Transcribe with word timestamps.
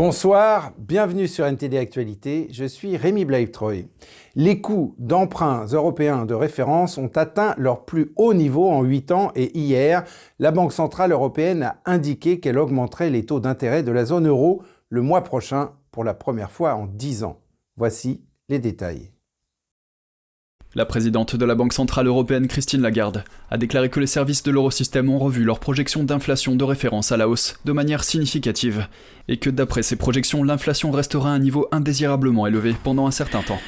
Bonsoir, 0.00 0.74
bienvenue 0.78 1.26
sur 1.26 1.44
NTD 1.44 1.76
Actualité, 1.76 2.46
je 2.52 2.64
suis 2.64 2.96
Rémi 2.96 3.24
Blaibtreuil. 3.24 3.88
Les 4.36 4.60
coûts 4.60 4.94
d'emprunts 4.96 5.66
européens 5.72 6.24
de 6.24 6.34
référence 6.34 6.98
ont 6.98 7.10
atteint 7.16 7.56
leur 7.58 7.84
plus 7.84 8.12
haut 8.14 8.32
niveau 8.32 8.70
en 8.70 8.84
8 8.84 9.10
ans 9.10 9.32
et 9.34 9.58
hier, 9.58 10.04
la 10.38 10.52
Banque 10.52 10.72
Centrale 10.72 11.10
Européenne 11.10 11.64
a 11.64 11.80
indiqué 11.84 12.38
qu'elle 12.38 12.60
augmenterait 12.60 13.10
les 13.10 13.26
taux 13.26 13.40
d'intérêt 13.40 13.82
de 13.82 13.90
la 13.90 14.04
zone 14.04 14.28
euro 14.28 14.62
le 14.88 15.02
mois 15.02 15.24
prochain 15.24 15.72
pour 15.90 16.04
la 16.04 16.14
première 16.14 16.52
fois 16.52 16.76
en 16.76 16.86
10 16.86 17.24
ans. 17.24 17.40
Voici 17.76 18.22
les 18.48 18.60
détails. 18.60 19.10
La 20.74 20.84
présidente 20.84 21.34
de 21.34 21.44
la 21.46 21.54
Banque 21.54 21.72
Centrale 21.72 22.06
Européenne, 22.08 22.46
Christine 22.46 22.82
Lagarde, 22.82 23.24
a 23.50 23.56
déclaré 23.56 23.88
que 23.88 24.00
les 24.00 24.06
services 24.06 24.42
de 24.42 24.50
l'eurosystème 24.50 25.08
ont 25.08 25.18
revu 25.18 25.42
leurs 25.42 25.60
projections 25.60 26.04
d'inflation 26.04 26.56
de 26.56 26.64
référence 26.64 27.10
à 27.10 27.16
la 27.16 27.26
hausse 27.26 27.58
de 27.64 27.72
manière 27.72 28.04
significative, 28.04 28.86
et 29.28 29.38
que 29.38 29.48
d'après 29.48 29.82
ces 29.82 29.96
projections, 29.96 30.44
l'inflation 30.44 30.90
restera 30.90 31.30
à 31.30 31.32
un 31.32 31.38
niveau 31.38 31.68
indésirablement 31.72 32.46
élevé 32.46 32.74
pendant 32.84 33.06
un 33.06 33.10
certain 33.10 33.40
temps. 33.40 33.60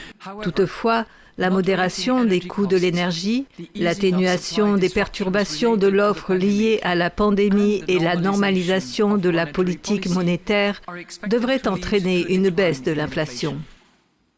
Toutefois, 0.42 1.06
la 1.38 1.48
modération 1.48 2.26
des 2.26 2.40
coûts 2.40 2.66
de 2.66 2.76
l'énergie, 2.76 3.46
l'atténuation 3.74 4.76
des 4.76 4.90
perturbations 4.90 5.78
de 5.78 5.86
l'offre 5.86 6.34
liées 6.34 6.80
à 6.82 6.94
la 6.94 7.08
pandémie 7.08 7.82
et 7.88 7.98
la 7.98 8.16
normalisation 8.16 9.16
de 9.16 9.30
la 9.30 9.46
politique 9.46 10.10
monétaire 10.10 10.82
devraient 11.28 11.66
entraîner 11.66 12.26
une 12.28 12.50
baisse 12.50 12.82
de 12.82 12.92
l'inflation. 12.92 13.56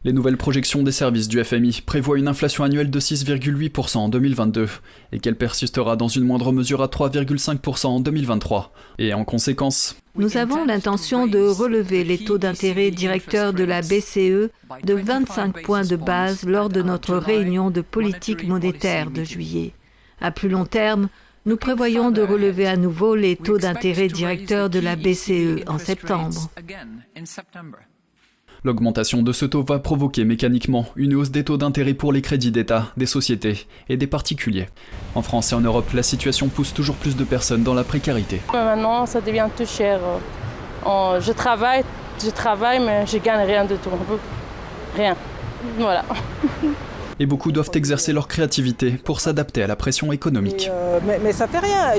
Les 0.04 0.12
nouvelles 0.12 0.36
projections 0.36 0.82
des 0.82 0.90
services 0.90 1.28
du 1.28 1.42
FMI 1.42 1.80
prévoient 1.86 2.18
une 2.18 2.26
inflation 2.26 2.64
annuelle 2.64 2.90
de 2.90 2.98
6,8% 2.98 3.98
en 3.98 4.08
2022 4.08 4.68
et 5.12 5.20
qu'elle 5.20 5.36
persistera 5.36 5.94
dans 5.94 6.08
une 6.08 6.24
moindre 6.24 6.50
mesure 6.50 6.82
à 6.82 6.88
3,5% 6.88 7.86
en 7.86 8.00
2023. 8.00 8.72
Et 8.98 9.14
en 9.14 9.24
conséquence, 9.24 9.96
nous 10.16 10.36
avons 10.36 10.64
l'intention 10.64 11.28
de 11.28 11.38
relever 11.38 12.02
les 12.02 12.18
taux 12.18 12.38
d'intérêt 12.38 12.90
directeurs 12.90 13.52
de 13.52 13.62
la 13.62 13.80
BCE 13.80 14.50
de 14.82 14.94
25 14.94 15.62
points 15.62 15.84
de 15.84 15.96
base 15.96 16.44
lors 16.46 16.68
de 16.68 16.82
notre 16.82 17.14
réunion 17.16 17.70
de 17.70 17.80
politique 17.80 18.46
monétaire 18.46 19.12
de 19.12 19.22
juillet. 19.22 19.72
À 20.20 20.32
plus 20.32 20.48
long 20.48 20.66
terme, 20.66 21.10
nous 21.46 21.56
prévoyons 21.56 22.10
de 22.10 22.22
relever 22.22 22.66
à 22.66 22.76
nouveau 22.76 23.14
les 23.14 23.36
taux 23.36 23.58
d'intérêt 23.58 24.08
directeurs 24.08 24.68
de 24.68 24.80
la 24.80 24.96
BCE 24.96 25.62
en 25.68 25.78
septembre. 25.78 26.50
L'augmentation 28.64 29.22
de 29.22 29.32
ce 29.32 29.44
taux 29.44 29.64
va 29.64 29.80
provoquer 29.80 30.24
mécaniquement 30.24 30.86
une 30.94 31.14
hausse 31.14 31.32
des 31.32 31.42
taux 31.42 31.56
d'intérêt 31.56 31.94
pour 31.94 32.12
les 32.12 32.22
crédits 32.22 32.52
d'État, 32.52 32.92
des 32.96 33.06
sociétés 33.06 33.66
et 33.88 33.96
des 33.96 34.06
particuliers. 34.06 34.68
En 35.16 35.22
France 35.22 35.50
et 35.50 35.56
en 35.56 35.60
Europe, 35.60 35.92
la 35.94 36.04
situation 36.04 36.46
pousse 36.46 36.72
toujours 36.72 36.94
plus 36.94 37.16
de 37.16 37.24
personnes 37.24 37.64
dans 37.64 37.74
la 37.74 37.82
précarité. 37.82 38.40
Maintenant, 38.52 39.04
ça 39.06 39.20
devient 39.20 39.48
tout 39.56 39.66
cher. 39.66 39.98
Je 40.84 41.32
travaille, 41.32 41.82
je 42.24 42.30
travaille, 42.30 42.78
mais 42.78 43.04
je 43.04 43.18
gagne 43.18 43.44
rien 43.44 43.64
de 43.64 43.74
tout. 43.74 43.90
Rien. 44.96 45.16
Voilà. 45.76 46.04
Et 47.18 47.26
beaucoup 47.26 47.52
doivent 47.52 47.70
exercer 47.74 48.12
leur 48.12 48.26
créativité 48.26 48.92
pour 48.92 49.20
s'adapter 49.20 49.62
à 49.62 49.66
la 49.66 49.76
pression 49.76 50.12
économique. 50.12 50.68
Euh, 50.70 50.98
mais, 51.22 51.32
ça 51.32 51.46
fait 51.46 51.58
rien. 51.58 51.92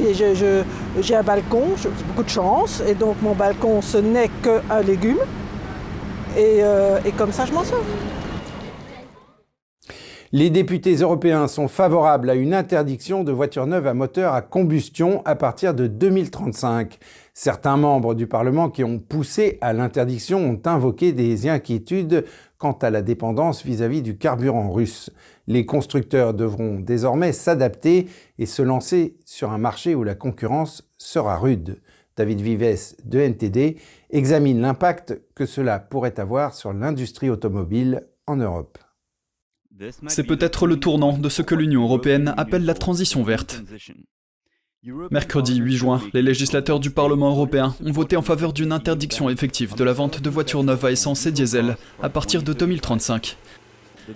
J'ai 1.01 1.15
un 1.15 1.23
balcon, 1.23 1.63
j'ai 1.81 1.89
beaucoup 2.07 2.23
de 2.23 2.29
chance, 2.29 2.81
et 2.87 2.93
donc 2.93 3.21
mon 3.21 3.33
balcon, 3.33 3.81
ce 3.81 3.97
n'est 3.97 4.29
qu'un 4.41 4.81
légume. 4.81 5.19
Euh, 6.37 6.99
et, 7.05 7.11
comme 7.11 7.31
ça, 7.31 7.45
je 7.45 7.53
m'en 7.53 7.63
sors. 7.63 7.83
Les 10.35 10.49
députés 10.49 10.95
européens 10.95 11.47
sont 11.47 11.67
favorables 11.67 12.27
à 12.27 12.33
une 12.33 12.55
interdiction 12.55 13.23
de 13.23 13.31
voitures 13.31 13.67
neuves 13.67 13.85
à 13.85 13.93
moteur 13.93 14.33
à 14.33 14.41
combustion 14.41 15.21
à 15.25 15.35
partir 15.35 15.75
de 15.75 15.85
2035. 15.85 16.97
Certains 17.35 17.77
membres 17.77 18.15
du 18.15 18.25
Parlement 18.25 18.71
qui 18.71 18.83
ont 18.83 18.97
poussé 18.97 19.59
à 19.61 19.73
l'interdiction 19.73 20.39
ont 20.39 20.61
invoqué 20.65 21.11
des 21.11 21.47
inquiétudes 21.47 22.25
quant 22.57 22.71
à 22.81 22.89
la 22.89 23.03
dépendance 23.03 23.63
vis-à-vis 23.63 23.99
-vis 23.99 24.03
du 24.03 24.17
carburant 24.17 24.71
russe. 24.71 25.11
Les 25.45 25.67
constructeurs 25.67 26.33
devront 26.33 26.79
désormais 26.79 27.31
s'adapter 27.31 28.07
et 28.39 28.47
se 28.47 28.63
lancer 28.63 29.17
sur 29.25 29.51
un 29.51 29.59
marché 29.59 29.93
où 29.93 30.03
la 30.03 30.15
concurrence 30.15 30.89
sera 30.97 31.37
rude. 31.37 31.79
David 32.15 32.41
Vives 32.41 32.95
de 33.05 33.19
NTD 33.19 33.77
examine 34.13 34.61
l'impact 34.61 35.21
que 35.35 35.45
cela 35.45 35.79
pourrait 35.79 36.19
avoir 36.19 36.53
sur 36.53 36.71
l'industrie 36.71 37.29
automobile 37.29 38.07
en 38.27 38.37
Europe. 38.37 38.77
C'est 40.07 40.23
peut-être 40.23 40.67
le 40.67 40.79
tournant 40.79 41.17
de 41.17 41.29
ce 41.29 41.41
que 41.41 41.55
l'Union 41.55 41.83
européenne 41.83 42.33
appelle 42.37 42.63
la 42.63 42.75
transition 42.75 43.23
verte. 43.23 43.61
Mercredi 45.11 45.55
8 45.55 45.75
juin, 45.77 46.01
les 46.13 46.21
législateurs 46.21 46.79
du 46.79 46.91
Parlement 46.91 47.31
européen 47.31 47.73
ont 47.83 47.91
voté 47.91 48.17
en 48.17 48.21
faveur 48.21 48.51
d'une 48.51 48.73
interdiction 48.73 49.29
effective 49.29 49.75
de 49.75 49.83
la 49.83 49.93
vente 49.93 50.21
de 50.21 50.29
voitures 50.29 50.63
neuves 50.63 50.85
à 50.85 50.91
essence 50.91 51.25
et 51.25 51.31
diesel 51.31 51.77
à 52.01 52.09
partir 52.09 52.43
de 52.43 52.51
2035. 52.51 53.37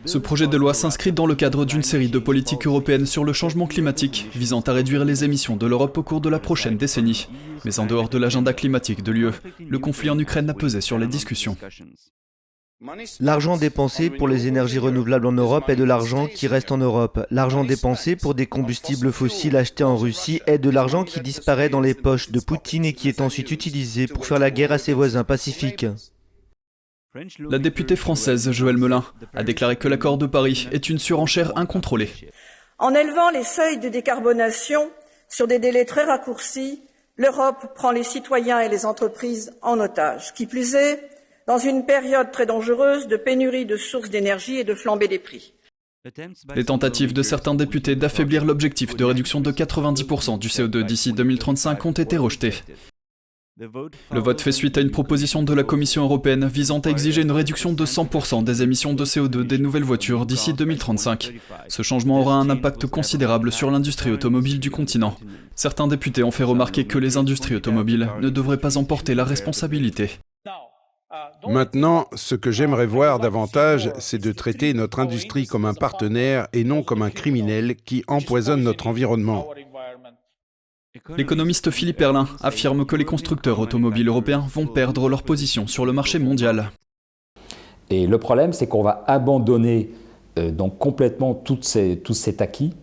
Ce 0.06 0.18
projet 0.18 0.48
de 0.48 0.58
loi 0.58 0.74
s'inscrit 0.74 1.12
dans 1.12 1.26
le 1.26 1.36
cadre 1.36 1.66
d'une 1.66 1.84
série 1.84 2.10
de 2.10 2.20
politiques 2.20 2.66
européennes 2.66 3.06
sur 3.06 3.24
le 3.24 3.34
changement 3.34 3.68
climatique 3.68 4.30
visant 4.36 4.62
à 4.62 4.74
réduire 4.74 5.06
les 5.06 5.24
émissions 5.24 5.56
de 5.56 5.66
l'Europe 5.66 5.98
au 5.98 6.04
cours 6.04 6.22
de 6.22 6.30
la 6.30 6.40
prochaine 6.40 6.78
décennie. 6.78 7.28
Mais 7.66 7.80
en 7.80 7.86
dehors 7.86 8.10
de 8.10 8.18
l'agenda 8.18 8.54
climatique 8.54 9.04
de 9.04 9.12
l'UE, 9.12 9.32
le 9.60 9.80
conflit 9.80 10.10
en 10.10 10.20
Ukraine 10.20 10.50
a 10.50 10.54
pesé 10.54 10.82
sur 10.82 10.98
les 10.98 11.08
discussions. 11.08 11.58
L'argent 13.20 13.58
dépensé 13.58 14.12
pour 14.12 14.28
les 14.28 14.46
énergies 14.46 14.78
renouvelables 14.78 15.26
en 15.26 15.32
Europe 15.32 15.68
est 15.68 15.76
de 15.76 15.84
l'argent 15.84 16.28
qui 16.28 16.46
reste 16.48 16.72
en 16.72 16.78
Europe. 16.78 17.26
L'argent 17.32 17.64
dépensé 17.64 18.16
pour 18.16 18.36
des 18.36 18.46
combustibles 18.46 19.12
fossiles 19.12 19.56
achetés 19.56 19.84
en 19.84 19.98
Russie 19.98 20.42
est 20.46 20.60
de 20.60 20.70
l'argent 20.70 21.04
qui 21.04 21.20
disparaît 21.22 21.70
dans 21.70 21.82
les 21.82 21.96
poches 21.96 22.30
de 22.30 22.40
Poutine 22.40 22.86
et 22.86 22.94
qui 22.94 23.10
est 23.10 23.22
ensuite 23.22 23.50
utilisé 23.50 24.06
pour 24.06 24.28
faire 24.28 24.38
la 24.38 24.52
guerre 24.52 24.74
à 24.74 24.78
ses 24.78 24.94
voisins 24.94 25.24
pacifiques. 25.24 25.88
La 27.40 27.58
députée 27.60 27.96
française 27.96 28.52
Joëlle 28.52 28.78
Melin 28.78 29.04
a 29.34 29.44
déclaré 29.44 29.76
que 29.76 29.88
l'accord 29.88 30.18
de 30.18 30.26
Paris 30.26 30.68
est 30.72 30.90
une 30.90 31.00
surenchère 31.00 31.58
incontrôlée. 31.58 32.10
En 32.78 32.94
élevant 32.94 33.30
les 33.30 33.44
seuils 33.44 33.80
de 33.80 33.90
décarbonation 33.90 34.92
sur 35.30 35.48
des 35.48 35.60
délais 35.60 35.86
très 35.86 36.04
raccourcis, 36.04 36.82
l'Europe 37.16 37.74
prend 37.76 37.92
les 37.92 38.04
citoyens 38.04 38.60
et 38.60 38.70
les 38.70 38.86
entreprises 38.86 39.52
en 39.62 39.80
otage. 39.80 40.34
Qui 40.34 40.46
plus 40.46 40.76
est, 40.76 41.10
dans 41.48 41.58
une 41.58 41.86
période 41.86 42.32
très 42.32 42.46
dangereuse 42.46 43.08
de 43.08 43.18
pénurie 43.18 43.66
de 43.66 43.78
sources 43.78 44.10
d'énergie 44.10 44.58
et 44.58 44.64
de 44.64 44.76
flambée 44.76 45.08
des 45.08 45.20
prix. 45.20 45.54
Les 46.56 46.66
tentatives 46.66 47.14
de 47.14 47.24
certains 47.24 47.56
députés 47.56 47.96
d'affaiblir 47.96 48.46
l'objectif 48.46 48.96
de 48.96 49.04
réduction 49.04 49.42
de 49.42 49.52
90% 49.52 50.40
du 50.40 50.48
CO2 50.48 50.84
d'ici 50.84 51.14
2035 51.14 51.86
ont 51.86 51.92
été 51.92 52.18
rejetées. 52.18 52.54
Le 53.60 54.20
vote 54.20 54.40
fait 54.40 54.52
suite 54.52 54.78
à 54.78 54.82
une 54.82 54.92
proposition 54.92 55.42
de 55.42 55.52
la 55.52 55.64
Commission 55.64 56.04
européenne 56.04 56.46
visant 56.46 56.78
à 56.80 56.90
exiger 56.90 57.24
une 57.24 57.32
réduction 57.32 57.74
de 57.74 57.86
100% 57.88 58.44
des 58.44 58.62
émissions 58.62 58.94
de 58.94 59.04
CO2 59.04 59.42
des 59.42 59.58
nouvelles 59.58 59.84
voitures 59.84 60.28
d'ici 60.28 60.54
2035. 60.54 61.34
Ce 61.68 61.82
changement 61.82 62.20
aura 62.20 62.36
un 62.36 62.52
impact 62.52 62.86
considérable 62.86 63.52
sur 63.52 63.72
l'industrie 63.72 64.12
automobile 64.12 64.60
du 64.60 64.70
continent. 64.70 65.16
Certains 65.56 65.88
députés 65.88 66.22
ont 66.22 66.30
fait 66.30 66.44
remarquer 66.44 66.86
que 66.86 67.00
les 67.00 67.18
industries 67.18 67.56
automobiles 67.56 68.10
ne 68.22 68.30
devraient 68.30 68.60
pas 68.60 68.78
emporter 68.78 69.16
la 69.16 69.24
responsabilité. 69.24 70.12
Maintenant, 71.48 72.08
ce 72.14 72.36
que 72.36 72.52
j'aimerais 72.52 72.86
voir 72.86 73.20
davantage, 73.20 73.92
c'est 73.98 74.22
de 74.22 74.32
traiter 74.34 74.74
notre 74.74 75.00
industrie 75.00 75.48
comme 75.48 75.66
un 75.66 75.74
partenaire 75.74 76.48
et 76.54 76.64
non 76.64 76.84
comme 76.84 77.02
un 77.02 77.10
criminel 77.10 77.76
qui 77.76 78.04
empoisonne 78.08 78.62
notre 78.62 78.88
environnement. 78.88 79.48
L'économiste 81.18 81.72
Philippe 81.72 82.02
Erlin 82.02 82.28
affirme 82.42 82.86
que 82.86 82.96
les 82.96 83.06
constructeurs 83.06 83.60
automobiles 83.60 84.08
européens 84.08 84.46
vont 84.54 84.68
perdre 84.68 85.10
leur 85.10 85.24
position 85.24 85.68
sur 85.68 85.86
le 85.86 85.94
marché 85.94 86.20
mondial. 86.20 86.72
Et 87.90 88.08
le 88.08 88.18
problème, 88.18 88.54
c'est 88.54 88.68
qu'on 88.68 88.84
va 88.84 89.04
abandonner 89.08 89.92
euh, 90.38 90.52
donc 90.52 90.78
complètement 90.78 91.34
tout, 91.34 91.60
cet 91.62 92.42
acquis 92.42 92.74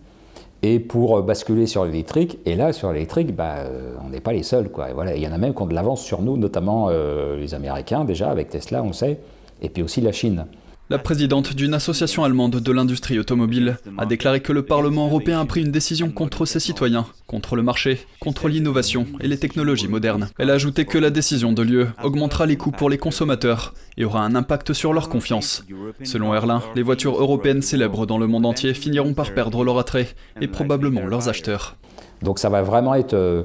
et 0.63 0.79
pour 0.79 1.19
euh, 1.19 1.23
basculer 1.23 1.67
sur 1.67 1.85
l'électrique. 1.85 2.39
Et 2.47 2.57
là, 2.57 2.72
sur 2.72 2.93
l'électrique, 2.93 3.34
bah, 3.34 3.57
euh, 3.59 3.95
on 4.05 4.09
n'est 4.09 4.21
pas 4.21 4.33
les 4.33 4.43
seuls. 4.43 4.71
Quoi. 4.71 4.93
voilà, 4.95 5.15
il 5.15 5.22
y 5.22 5.28
en 5.28 5.33
a 5.33 5.39
même 5.39 5.55
qui 5.55 5.63
ont 5.63 5.67
de 5.67 5.75
l'avance 5.75 6.03
sur 6.03 6.22
nous, 6.22 6.37
notamment 6.37 6.89
les 6.89 7.55
Américains 7.55 8.05
déjà, 8.05 8.31
avec 8.31 8.49
Tesla, 8.49 8.83
on 8.83 8.93
sait, 8.93 9.19
et 9.60 9.69
puis 9.69 9.83
aussi 9.83 10.01
la 10.01 10.13
Chine. 10.13 10.47
La 10.91 10.98
présidente 10.98 11.54
d'une 11.54 11.72
association 11.72 12.25
allemande 12.25 12.57
de 12.57 12.72
l'industrie 12.72 13.19
automobile 13.19 13.78
a 13.97 14.04
déclaré 14.04 14.41
que 14.41 14.53
le 14.53 14.66
Parlement 14.66 15.07
européen 15.07 15.41
a 15.41 15.45
pris 15.47 15.63
une 15.63 15.72
décision 15.72 16.10
contre 16.10 16.45
ses 16.45 16.60
citoyens, 16.60 17.07
contre 17.27 17.57
le 17.57 17.63
marché, 17.63 18.07
contre 18.21 18.48
l'innovation 18.48 19.07
et 19.21 19.27
les 19.27 19.39
technologies 19.39 19.89
modernes. 19.89 20.28
Elle 20.39 20.51
a 20.51 20.54
ajouté 20.54 20.84
que 20.84 20.98
la 20.98 21.09
décision 21.09 21.53
de 21.53 21.63
l'UE 21.63 21.86
augmentera 22.03 22.45
les 22.45 22.59
coûts 22.59 22.71
pour 22.71 22.91
les 22.91 22.98
consommateurs 22.98 23.72
et 23.97 24.04
aura 24.04 24.27
un 24.27 24.34
impact 24.34 24.75
sur 24.75 24.92
leur 24.92 25.09
confiance. 25.09 25.65
Selon 26.03 26.34
Erlin, 26.34 26.63
les 26.75 26.83
voitures 26.83 27.19
européennes 27.19 27.63
célèbres 27.63 28.04
dans 28.04 28.19
le 28.19 28.27
monde 28.27 28.45
entier 28.45 28.75
finiront 28.75 29.15
par 29.15 29.33
perdre 29.33 29.65
leur 29.65 29.78
attrait 29.78 30.09
et 30.42 30.48
probablement 30.48 31.07
leurs 31.07 31.31
acheteurs. 31.31 31.77
Donc 32.21 32.39
ça 32.39 32.51
va 32.51 32.60
vraiment 32.60 32.95
être 32.95 33.15
euh, 33.15 33.45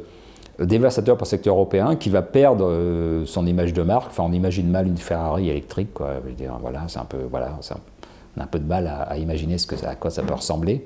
dévastateur 0.66 1.18
pour 1.18 1.26
le 1.26 1.30
secteur 1.30 1.56
européen 1.56 1.96
qui 1.96 2.10
va 2.10 2.22
perdre 2.22 2.66
euh, 2.68 3.26
son 3.26 3.46
image 3.46 3.74
de 3.74 3.82
marque. 3.82 4.08
Enfin, 4.10 4.24
on 4.26 4.34
imagine 4.34 4.70
mal 4.70 4.88
une 4.88 4.98
Ferrari 4.98 5.50
électrique, 5.50 5.90
voilà, 6.62 6.84
c'est 6.88 7.00
un 7.00 7.06
peu, 7.06 7.20
voilà, 7.30 7.58
on 8.38 8.42
a 8.42 8.44
un 8.44 8.48
peu 8.48 8.60
de 8.60 8.68
mal 8.68 8.88
à, 8.88 9.18
imaginer 9.18 9.58
à 9.86 9.96
quoi 9.96 10.12
ça 10.12 10.22
peut 10.22 10.34
ressembler. 10.34 10.86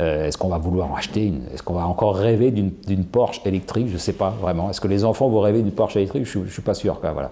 Euh, 0.00 0.26
est-ce 0.26 0.36
qu'on 0.36 0.48
va 0.48 0.58
vouloir 0.58 0.94
acheter 0.96 1.32
Est-ce 1.52 1.62
qu'on 1.62 1.74
va 1.74 1.86
encore 1.86 2.16
rêver 2.16 2.50
d'une 2.50 3.04
Porsche 3.04 3.40
électrique? 3.44 3.88
Je 3.88 3.94
ne 3.94 3.98
sais 3.98 4.12
pas 4.12 4.30
vraiment. 4.30 4.70
Est-ce 4.70 4.80
que 4.80 4.88
les 4.88 5.04
enfants 5.04 5.28
vont 5.28 5.40
rêver 5.40 5.62
d'une 5.62 5.72
Porsche 5.72 5.96
électrique? 5.96 6.24
Je 6.24 6.40
ne 6.40 6.46
suis 6.46 6.62
pas 6.62 6.74
sûr. 6.74 6.98
Voilà. 7.00 7.30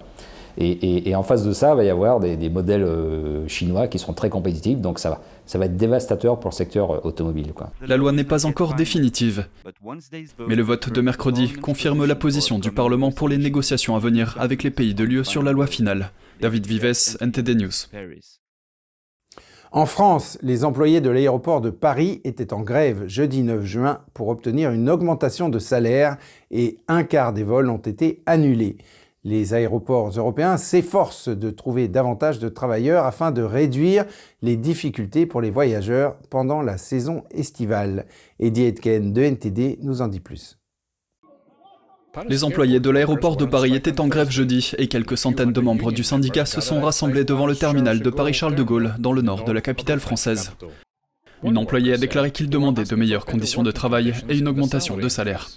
Et, 0.57 1.15
en 1.15 1.23
face 1.23 1.43
de 1.43 1.51
ça, 1.51 1.71
il 1.71 1.77
va 1.77 1.83
y 1.83 1.89
avoir 1.89 2.19
des, 2.19 2.49
modèles 2.49 2.87
chinois 3.47 3.87
qui 3.87 3.99
seront 3.99 4.13
très 4.13 4.29
compétitifs, 4.29 4.79
donc 4.79 4.99
ça 4.99 5.09
va, 5.09 5.21
ça 5.45 5.57
va 5.57 5.65
être 5.65 5.77
dévastateur 5.77 6.39
pour 6.39 6.51
le 6.51 6.55
secteur 6.55 7.05
automobile. 7.05 7.53
La 7.85 7.97
loi 7.97 8.11
n'est 8.11 8.23
pas 8.23 8.45
encore 8.45 8.75
définitive, 8.75 9.47
mais 10.47 10.55
le 10.55 10.63
vote 10.63 10.91
de 10.91 11.01
mercredi 11.01 11.53
confirme 11.53 12.05
la 12.05 12.15
position 12.15 12.59
du 12.59 12.71
Parlement 12.71 13.11
pour 13.11 13.29
les 13.29 13.37
négociations 13.37 13.95
à 13.95 13.99
venir 13.99 14.35
avec 14.39 14.63
les 14.63 14.71
pays 14.71 14.93
de 14.93 15.03
l'UE 15.03 15.25
sur 15.25 15.43
la 15.43 15.51
loi 15.51 15.67
finale. 15.67 16.11
David 16.41 16.67
Vives, 16.67 17.17
NTD 17.21 17.55
News. 17.55 17.71
En 19.75 19.87
France, 19.87 20.37
les 20.43 20.65
employés 20.65 21.01
de 21.01 21.09
l'aéroport 21.09 21.59
de 21.59 21.71
Paris 21.71 22.21
étaient 22.25 22.53
en 22.53 22.61
grève 22.61 23.07
jeudi 23.07 23.41
9 23.41 23.65
juin 23.65 24.01
pour 24.13 24.27
obtenir 24.27 24.69
une 24.69 24.87
augmentation 24.87 25.49
de 25.49 25.57
salaire 25.57 26.17
et 26.51 26.77
un 26.87 27.03
quart 27.03 27.33
des 27.33 27.43
vols 27.43 27.71
ont 27.71 27.77
été 27.77 28.21
annulés. 28.27 28.77
Les 29.25 29.53
aéroports 29.53 30.09
européens 30.17 30.57
s'efforcent 30.57 31.29
de 31.29 31.49
trouver 31.49 31.87
davantage 31.87 32.39
de 32.39 32.49
travailleurs 32.49 33.05
afin 33.05 33.31
de 33.31 33.41
réduire 33.41 34.05
les 34.41 34.57
difficultés 34.57 35.25
pour 35.25 35.39
les 35.39 35.49
voyageurs 35.49 36.17
pendant 36.29 36.61
la 36.61 36.77
saison 36.77 37.23
estivale. 37.31 38.05
Eddie 38.39 38.65
Etken 38.65 39.13
de 39.13 39.21
NTD 39.21 39.79
nous 39.81 40.01
en 40.01 40.09
dit 40.09 40.19
plus. 40.19 40.57
Les 42.29 42.43
employés 42.43 42.79
de 42.79 42.89
l'aéroport 42.89 43.37
de 43.37 43.45
Paris 43.45 43.75
étaient 43.75 44.01
en 44.01 44.07
grève 44.07 44.29
jeudi 44.29 44.71
et 44.77 44.87
quelques 44.87 45.17
centaines 45.17 45.53
de 45.53 45.61
membres 45.61 45.91
du 45.91 46.03
syndicat 46.03 46.45
se 46.45 46.61
sont 46.61 46.81
rassemblés 46.81 47.23
devant 47.23 47.47
le 47.47 47.55
terminal 47.55 48.01
de 48.01 48.09
Paris-Charles 48.09 48.55
de 48.55 48.61
Gaulle, 48.61 48.93
dans 48.99 49.13
le 49.13 49.23
nord 49.23 49.45
de 49.45 49.51
la 49.51 49.61
capitale 49.61 49.99
française. 49.99 50.51
Une 51.43 51.57
employée 51.57 51.93
a 51.93 51.97
déclaré 51.97 52.31
qu'il 52.31 52.49
demandait 52.49 52.83
de 52.83 52.95
meilleures 52.95 53.25
conditions 53.25 53.63
de 53.63 53.71
travail 53.71 54.13
et 54.29 54.37
une 54.37 54.47
augmentation 54.47 54.95
de 54.95 55.09
salaire. 55.09 55.49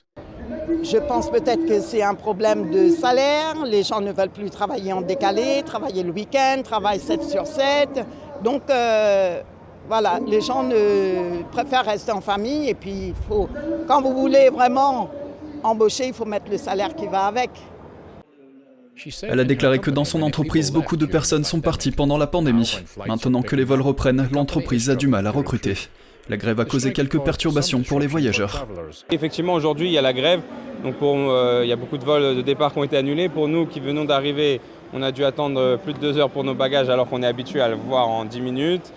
Je 0.83 0.99
pense 0.99 1.31
peut-être 1.31 1.67
que 1.67 1.81
c'est 1.81 2.03
un 2.03 2.15
problème 2.15 2.71
de 2.71 2.91
salaire. 2.91 3.65
Les 3.65 3.83
gens 3.83 4.01
ne 4.01 4.13
veulent 4.13 4.31
plus 4.31 4.51
travailler 4.51 4.93
en 4.93 5.01
décalé, 5.01 5.63
travailler 5.65 6.03
le 6.03 6.13
week-end, 6.13 6.63
travailler 6.63 7.01
7 7.01 7.23
sur 7.23 7.47
7. 7.47 8.05
Donc 8.43 8.63
euh, 8.71 9.41
voilà, 9.89 10.19
les 10.27 10.41
gens 10.41 10.69
préfèrent 11.53 11.85
rester 11.85 12.13
en 12.13 12.21
famille 12.21 12.69
et 12.69 12.75
puis 12.75 13.15
faut, 13.29 13.49
quand 13.87 14.03
vous 14.03 14.15
voulez 14.15 14.51
vraiment 14.51 15.09
embaucher, 15.63 16.09
il 16.09 16.15
faut 16.15 16.25
mettre 16.25 16.51
le 16.51 16.59
salaire 16.59 16.95
qui 16.95 17.07
va 17.07 17.27
avec. 17.27 17.51
Elle 19.23 19.41
a 19.41 19.45
déclaré 19.45 19.79
que 19.79 19.91
dans 19.91 20.05
son 20.05 20.23
entreprise, 20.23 20.73
beaucoup 20.73 20.97
de 20.97 21.07
personnes 21.07 21.45
sont 21.45 21.61
parties 21.61 21.91
pendant 21.91 22.17
la 22.17 22.27
pandémie. 22.27 22.79
Maintenant 23.07 23.43
que 23.43 23.55
les 23.55 23.65
vols 23.65 23.83
reprennent, 23.83 24.29
l'entreprise 24.33 24.89
a 24.91 24.97
du 24.97 25.07
mal 25.07 25.27
à 25.27 25.31
recruter. 25.31 25.75
La 26.28 26.37
grève 26.37 26.58
a 26.58 26.64
causé 26.64 26.93
quelques 26.93 27.20
perturbations 27.20 27.82
pour 27.82 28.00
les 28.00 28.06
voyageurs. 28.06 28.67
Effectivement, 29.11 29.55
aujourd'hui, 29.55 29.87
il 29.87 29.93
y 29.93 29.99
a 29.99 30.02
la 30.02 30.12
grève. 30.12 30.40
Donc 30.82 30.96
euh, 31.02 31.61
il 31.62 31.69
y 31.69 31.73
a 31.73 31.76
beaucoup 31.76 31.99
de 31.99 32.05
vols 32.05 32.37
de 32.37 32.43
départ 32.43 32.73
qui 32.73 32.78
ont 32.78 32.84
été 32.84 32.96
annulés. 32.96 33.28
Pour 33.28 33.49
nous 33.49 33.67
qui 33.67 33.81
venons 33.81 34.05
d'arriver, 34.05 34.61
on 34.93 35.02
a 35.02 35.12
dû 35.12 35.25
attendre 35.25 35.76
plus 35.76 35.93
de 35.93 35.99
deux 35.99 36.19
heures 36.19 36.31
pour 36.31 36.44
nos 36.44 36.55
bagages 36.55 36.90
alors 36.90 37.08
qu'on 37.08 37.23
est 37.23 37.26
habitué 37.26 37.61
à 37.61 37.69
le 37.69 37.76
voir 37.76 38.08
en 38.08 38.25
dix 38.25 38.40
minutes. 38.40 38.93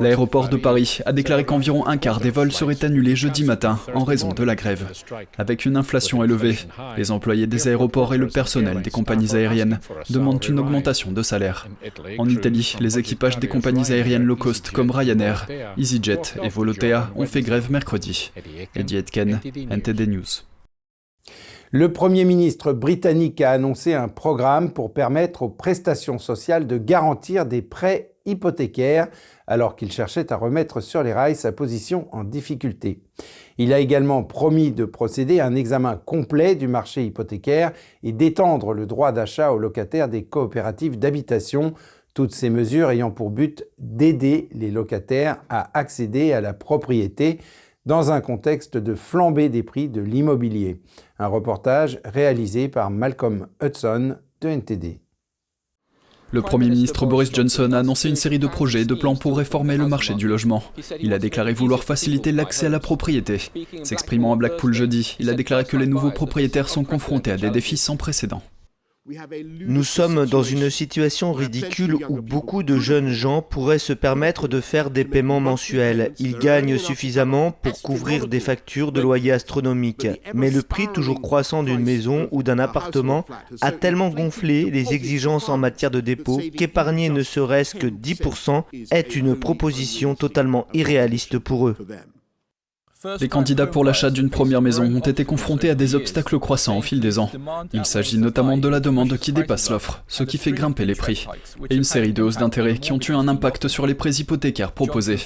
L'aéroport 0.00 0.48
de 0.48 0.56
Paris 0.56 0.98
a 1.06 1.12
déclaré 1.12 1.44
qu'environ 1.44 1.86
un 1.86 1.96
quart 1.96 2.18
des 2.18 2.30
vols 2.30 2.50
seraient 2.50 2.84
annulés 2.84 3.14
jeudi 3.14 3.44
matin 3.44 3.78
en 3.94 4.02
raison 4.02 4.30
de 4.30 4.42
la 4.42 4.56
grève. 4.56 4.90
Avec 5.38 5.64
une 5.64 5.76
inflation 5.76 6.24
élevée, 6.24 6.58
les 6.96 7.12
employés 7.12 7.46
des 7.46 7.68
aéroports 7.68 8.12
et 8.12 8.18
le 8.18 8.26
personnel 8.26 8.82
des 8.82 8.90
compagnies 8.90 9.36
aériennes 9.36 9.78
demandent 10.10 10.44
une 10.44 10.58
augmentation 10.58 11.12
de 11.12 11.22
salaire. 11.22 11.68
En 12.18 12.28
Italie, 12.28 12.74
les 12.80 12.98
équipages 12.98 13.38
des 13.38 13.48
compagnies 13.48 13.92
aériennes 13.92 14.24
low 14.24 14.36
cost 14.36 14.72
comme 14.72 14.90
Ryanair, 14.90 15.46
EasyJet 15.78 16.40
et 16.42 16.48
Volotea 16.48 17.10
ont 17.14 17.26
fait 17.26 17.42
grève 17.42 17.70
mercredi. 17.70 18.32
Eddie 18.74 18.96
Etken, 18.96 19.40
NTD 19.70 20.08
News. 20.08 20.42
Le 21.74 21.90
Premier 21.90 22.26
ministre 22.26 22.74
britannique 22.74 23.40
a 23.40 23.50
annoncé 23.50 23.94
un 23.94 24.08
programme 24.08 24.74
pour 24.74 24.92
permettre 24.92 25.40
aux 25.40 25.48
prestations 25.48 26.18
sociales 26.18 26.66
de 26.66 26.76
garantir 26.76 27.46
des 27.46 27.62
prêts 27.62 28.12
hypothécaires 28.26 29.08
alors 29.46 29.74
qu'il 29.74 29.90
cherchait 29.90 30.34
à 30.34 30.36
remettre 30.36 30.82
sur 30.82 31.02
les 31.02 31.14
rails 31.14 31.34
sa 31.34 31.50
position 31.50 32.08
en 32.12 32.24
difficulté. 32.24 33.00
Il 33.56 33.72
a 33.72 33.78
également 33.78 34.22
promis 34.22 34.70
de 34.70 34.84
procéder 34.84 35.40
à 35.40 35.46
un 35.46 35.54
examen 35.54 35.96
complet 35.96 36.56
du 36.56 36.68
marché 36.68 37.06
hypothécaire 37.06 37.72
et 38.02 38.12
d'étendre 38.12 38.74
le 38.74 38.84
droit 38.84 39.12
d'achat 39.12 39.50
aux 39.50 39.58
locataires 39.58 40.10
des 40.10 40.24
coopératives 40.24 40.98
d'habitation, 40.98 41.72
toutes 42.12 42.34
ces 42.34 42.50
mesures 42.50 42.90
ayant 42.90 43.10
pour 43.10 43.30
but 43.30 43.66
d'aider 43.78 44.50
les 44.52 44.70
locataires 44.70 45.38
à 45.48 45.70
accéder 45.78 46.34
à 46.34 46.42
la 46.42 46.52
propriété 46.52 47.38
dans 47.86 48.12
un 48.12 48.20
contexte 48.20 48.76
de 48.76 48.94
flambée 48.94 49.48
des 49.48 49.62
prix 49.62 49.88
de 49.88 50.00
l'immobilier. 50.00 50.80
Un 51.18 51.26
reportage 51.26 52.00
réalisé 52.04 52.68
par 52.68 52.90
Malcolm 52.90 53.46
Hudson 53.62 54.16
de 54.40 54.48
NTD. 54.48 55.00
Le 56.34 56.40
Premier 56.40 56.70
ministre 56.70 57.04
Boris 57.04 57.30
Johnson 57.30 57.72
a 57.72 57.80
annoncé 57.80 58.08
une 58.08 58.16
série 58.16 58.38
de 58.38 58.46
projets 58.46 58.82
et 58.82 58.84
de 58.86 58.94
plans 58.94 59.16
pour 59.16 59.36
réformer 59.36 59.76
le 59.76 59.86
marché 59.86 60.14
du 60.14 60.26
logement. 60.26 60.62
Il 60.98 61.12
a 61.12 61.18
déclaré 61.18 61.52
vouloir 61.52 61.84
faciliter 61.84 62.32
l'accès 62.32 62.66
à 62.66 62.70
la 62.70 62.80
propriété. 62.80 63.38
S'exprimant 63.82 64.32
à 64.32 64.36
Blackpool 64.36 64.72
jeudi, 64.72 65.14
il 65.20 65.28
a 65.28 65.34
déclaré 65.34 65.66
que 65.66 65.76
les 65.76 65.86
nouveaux 65.86 66.10
propriétaires 66.10 66.70
sont 66.70 66.84
confrontés 66.84 67.32
à 67.32 67.36
des 67.36 67.50
défis 67.50 67.76
sans 67.76 67.98
précédent. 67.98 68.42
Nous 69.66 69.82
sommes 69.82 70.26
dans 70.26 70.44
une 70.44 70.70
situation 70.70 71.32
ridicule 71.32 71.96
où 72.08 72.22
beaucoup 72.22 72.62
de 72.62 72.78
jeunes 72.78 73.08
gens 73.08 73.42
pourraient 73.42 73.80
se 73.80 73.92
permettre 73.92 74.46
de 74.46 74.60
faire 74.60 74.90
des 74.90 75.04
paiements 75.04 75.40
mensuels. 75.40 76.12
Ils 76.20 76.38
gagnent 76.38 76.78
suffisamment 76.78 77.50
pour 77.50 77.82
couvrir 77.82 78.28
des 78.28 78.38
factures 78.38 78.92
de 78.92 79.00
loyer 79.00 79.32
astronomiques. 79.32 80.06
Mais 80.34 80.50
le 80.50 80.62
prix 80.62 80.86
toujours 80.94 81.20
croissant 81.20 81.64
d'une 81.64 81.82
maison 81.82 82.28
ou 82.30 82.44
d'un 82.44 82.60
appartement 82.60 83.26
a 83.60 83.72
tellement 83.72 84.08
gonflé 84.08 84.70
les 84.70 84.94
exigences 84.94 85.48
en 85.48 85.58
matière 85.58 85.90
de 85.90 86.00
dépôt 86.00 86.40
qu'épargner 86.56 87.08
ne 87.08 87.24
serait-ce 87.24 87.74
que 87.74 87.88
10% 87.88 88.64
est 88.92 89.16
une 89.16 89.34
proposition 89.34 90.14
totalement 90.14 90.68
irréaliste 90.74 91.38
pour 91.38 91.68
eux. 91.68 91.76
Les 93.20 93.28
candidats 93.28 93.66
pour 93.66 93.84
l'achat 93.84 94.10
d'une 94.10 94.30
première 94.30 94.62
maison 94.62 94.84
ont 94.84 95.00
été 95.00 95.24
confrontés 95.24 95.70
à 95.70 95.74
des 95.74 95.94
obstacles 95.94 96.38
croissants 96.38 96.78
au 96.78 96.82
fil 96.82 97.00
des 97.00 97.18
ans. 97.18 97.30
Il 97.72 97.84
s'agit 97.84 98.18
notamment 98.18 98.56
de 98.56 98.68
la 98.68 98.80
demande 98.80 99.16
qui 99.18 99.32
dépasse 99.32 99.70
l'offre, 99.70 100.04
ce 100.06 100.22
qui 100.22 100.38
fait 100.38 100.52
grimper 100.52 100.84
les 100.84 100.94
prix, 100.94 101.26
et 101.70 101.74
une 101.74 101.84
série 101.84 102.12
de 102.12 102.22
hausses 102.22 102.36
d'intérêt 102.36 102.78
qui 102.78 102.92
ont 102.92 103.00
eu 103.00 103.12
un 103.12 103.28
impact 103.28 103.66
sur 103.68 103.86
les 103.86 103.94
prêts 103.94 104.12
hypothécaires 104.12 104.72
proposés. 104.72 105.18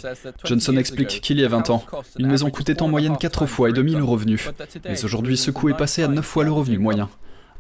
Johnson 0.45 0.77
explique 0.77 1.21
qu'il 1.21 1.39
y 1.39 1.45
a 1.45 1.49
20 1.49 1.71
ans, 1.71 1.85
une 2.19 2.29
maison 2.29 2.51
coûtait 2.51 2.83
en 2.83 2.89
moyenne 2.89 3.17
4 3.19 3.47
fois 3.47 3.69
et 3.69 3.73
demi 3.73 3.95
le 3.95 4.05
revenu, 4.05 4.49
mais 4.85 5.05
aujourd'hui 5.05 5.37
ce 5.37 5.51
coût 5.51 5.69
est 5.69 5.77
passé 5.77 6.03
à 6.03 6.09
9 6.09 6.25
fois 6.25 6.45
le 6.45 6.53
revenu 6.53 6.79
moyen. 6.79 7.11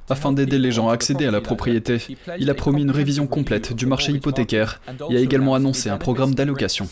Afin 0.08 0.32
d'aider 0.32 0.58
les 0.58 0.70
gens 0.70 0.88
à 0.88 0.94
accéder 0.94 1.26
à 1.26 1.32
la 1.32 1.40
propriété, 1.40 1.98
il 2.38 2.48
a 2.48 2.54
promis 2.54 2.82
une 2.82 2.92
révision 2.92 3.26
complète 3.26 3.74
du 3.74 3.86
marché 3.86 4.12
hypothécaire 4.12 4.80
et 5.10 5.16
a 5.16 5.20
également 5.20 5.54
annoncé 5.54 5.90
un 5.90 5.98
programme 5.98 6.34
d'allocation. 6.34 6.88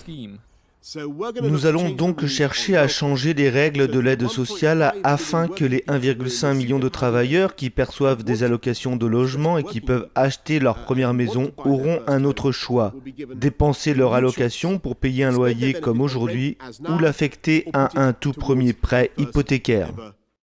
Nous 1.42 1.64
allons 1.64 1.88
donc 1.88 2.26
chercher 2.26 2.76
à 2.76 2.88
changer 2.88 3.32
les 3.32 3.48
règles 3.48 3.88
de 3.88 3.98
l'aide 3.98 4.28
sociale 4.28 4.92
afin 5.02 5.48
que 5.48 5.64
les 5.64 5.78
1,5 5.88 6.54
million 6.54 6.78
de 6.78 6.90
travailleurs 6.90 7.54
qui 7.54 7.70
perçoivent 7.70 8.22
des 8.22 8.42
allocations 8.42 8.96
de 8.96 9.06
logement 9.06 9.56
et 9.56 9.64
qui 9.64 9.80
peuvent 9.80 10.08
acheter 10.14 10.58
leur 10.58 10.76
première 10.84 11.14
maison 11.14 11.52
auront 11.56 12.00
un 12.06 12.24
autre 12.24 12.52
choix. 12.52 12.92
Dépenser 13.34 13.94
leur 13.94 14.12
allocation 14.12 14.78
pour 14.78 14.96
payer 14.96 15.24
un 15.24 15.32
loyer 15.32 15.72
comme 15.72 16.02
aujourd'hui 16.02 16.58
ou 16.86 16.98
l'affecter 16.98 17.66
à 17.72 17.88
un 17.98 18.12
tout 18.12 18.32
premier 18.32 18.74
prêt 18.74 19.10
hypothécaire. 19.16 19.88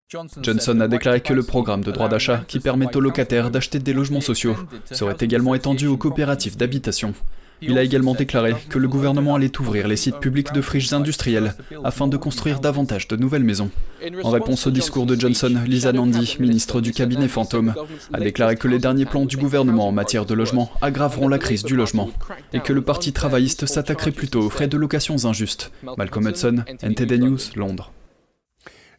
Johnson 0.09 0.81
a 0.81 0.88
déclaré 0.88 1.21
que 1.21 1.35
le 1.35 1.43
programme 1.43 1.83
de 1.83 1.90
droit 1.90 2.09
d'achat 2.09 2.45
qui 2.49 2.61
permet 2.61 2.95
aux 2.97 3.00
locataires 3.00 3.50
d'acheter 3.50 3.78
des 3.78 3.93
logements 3.93 4.21
sociaux 4.23 4.57
serait 4.90 5.16
également 5.21 5.54
étendu 5.54 5.87
aux 5.87 5.99
coopératives 5.99 6.57
d'habitation. 6.57 7.14
Il 7.66 7.78
a 7.78 7.83
également 7.83 8.14
déclaré 8.14 8.54
que 8.68 8.78
le 8.78 8.88
gouvernement 8.88 9.35
allait 9.35 9.59
ouvrir 9.59 9.88
les 9.88 9.97
sites 9.97 10.18
publics 10.18 10.52
de 10.52 10.61
friches 10.61 10.92
industrielles 10.92 11.54
afin 11.83 12.06
de 12.06 12.16
construire 12.16 12.61
davantage 12.61 13.09
de 13.09 13.16
nouvelles 13.16 13.44
maisons. 13.44 13.71
En 14.23 14.30
réponse 14.30 14.66
au 14.66 14.71
discours 14.71 15.06
de 15.06 15.18
Johnson, 15.18 15.54
Lisa 15.66 15.92
Nandy, 15.92 16.37
ministre 16.40 16.80
du 16.80 16.92
cabinet 16.92 17.28
fantôme, 17.28 17.75
a 18.12 18.21
déclaré 18.21 18.56
que 18.56 18.68
les 18.68 18.78
derniers 18.78 19.06
plans 19.06 19.25
du 19.25 19.37
gouvernement 19.37 19.88
en 19.88 19.92
matière 19.92 20.26
de 20.26 20.35
logement 20.35 20.71
aggraveront 20.83 21.28
la 21.28 21.38
crise 21.38 21.64
du 21.64 21.76
logement 21.76 22.11
et 22.52 22.61
que 22.61 22.73
le 22.73 22.83
parti 22.83 23.12
travailliste 23.12 23.66
s'attaquerait 23.66 24.12
plutôt 24.12 24.40
aux 24.40 24.50
frais 24.50 24.68
de 24.68 24.76
locations 24.76 25.25
injustes. 25.25 25.73
Malcolm 25.97 26.28
Hudson, 26.28 26.64
NTD 26.83 27.18
News, 27.18 27.38
Londres. 27.56 27.92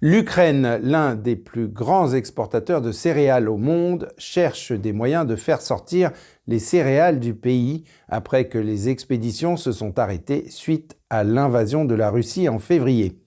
L'Ukraine, 0.02 0.80
l'un 0.84 1.16
des 1.16 1.38
plus 1.38 1.70
grands 1.70 2.14
exportateurs 2.14 2.82
de 2.82 2.92
céréales 2.92 3.48
au 3.48 3.56
monde, 3.56 4.10
cherche 4.18 4.74
des 4.74 4.92
moyens 4.92 5.26
de 5.26 5.38
faire 5.38 5.62
sortir 5.62 6.12
les 6.48 6.60
céréales 6.60 7.22
du 7.22 7.34
pays 7.34 7.86
après 8.10 8.50
que 8.50 8.58
les 8.58 8.90
expéditions 8.90 9.56
se 9.56 9.72
sont 9.72 9.98
arrêtées 9.98 10.50
suite 10.50 10.98
à 11.10 11.24
l'invasion 11.24 11.86
de 11.86 11.96
la 11.96 12.10
Russie 12.10 12.50
en 12.50 12.60
février. 12.60 13.18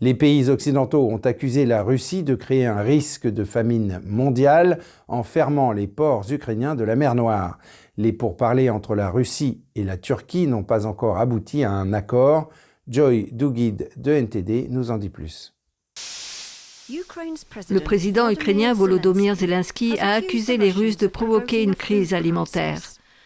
Les 0.00 0.14
pays 0.14 0.50
occidentaux 0.50 1.08
ont 1.08 1.18
accusé 1.18 1.64
la 1.64 1.82
Russie 1.82 2.24
de 2.24 2.34
créer 2.34 2.66
un 2.66 2.82
risque 2.82 3.26
de 3.26 3.44
famine 3.44 4.02
mondiale 4.04 4.80
en 5.08 5.22
fermant 5.22 5.72
les 5.72 5.86
ports 5.86 6.30
ukrainiens 6.30 6.74
de 6.74 6.84
la 6.84 6.96
mer 6.96 7.14
Noire. 7.14 7.58
Les 7.96 8.12
pourparlers 8.12 8.68
entre 8.68 8.94
la 8.94 9.10
Russie 9.10 9.62
et 9.76 9.84
la 9.84 9.96
Turquie 9.96 10.46
n'ont 10.46 10.64
pas 10.64 10.86
encore 10.86 11.18
abouti 11.18 11.64
à 11.64 11.70
un 11.70 11.92
accord. 11.92 12.50
Joy 12.88 13.28
Dugid 13.32 13.90
de 13.96 14.12
NTD 14.12 14.66
nous 14.70 14.90
en 14.90 14.98
dit 14.98 15.10
plus. 15.10 15.54
Le 17.70 17.80
président 17.80 18.28
ukrainien 18.28 18.74
Volodymyr 18.74 19.34
Zelensky 19.34 19.98
a 19.98 20.14
accusé 20.14 20.56
les 20.56 20.70
Russes 20.70 20.96
de 20.96 21.06
provoquer 21.06 21.62
une 21.62 21.74
crise 21.74 22.12
alimentaire. 22.12 22.80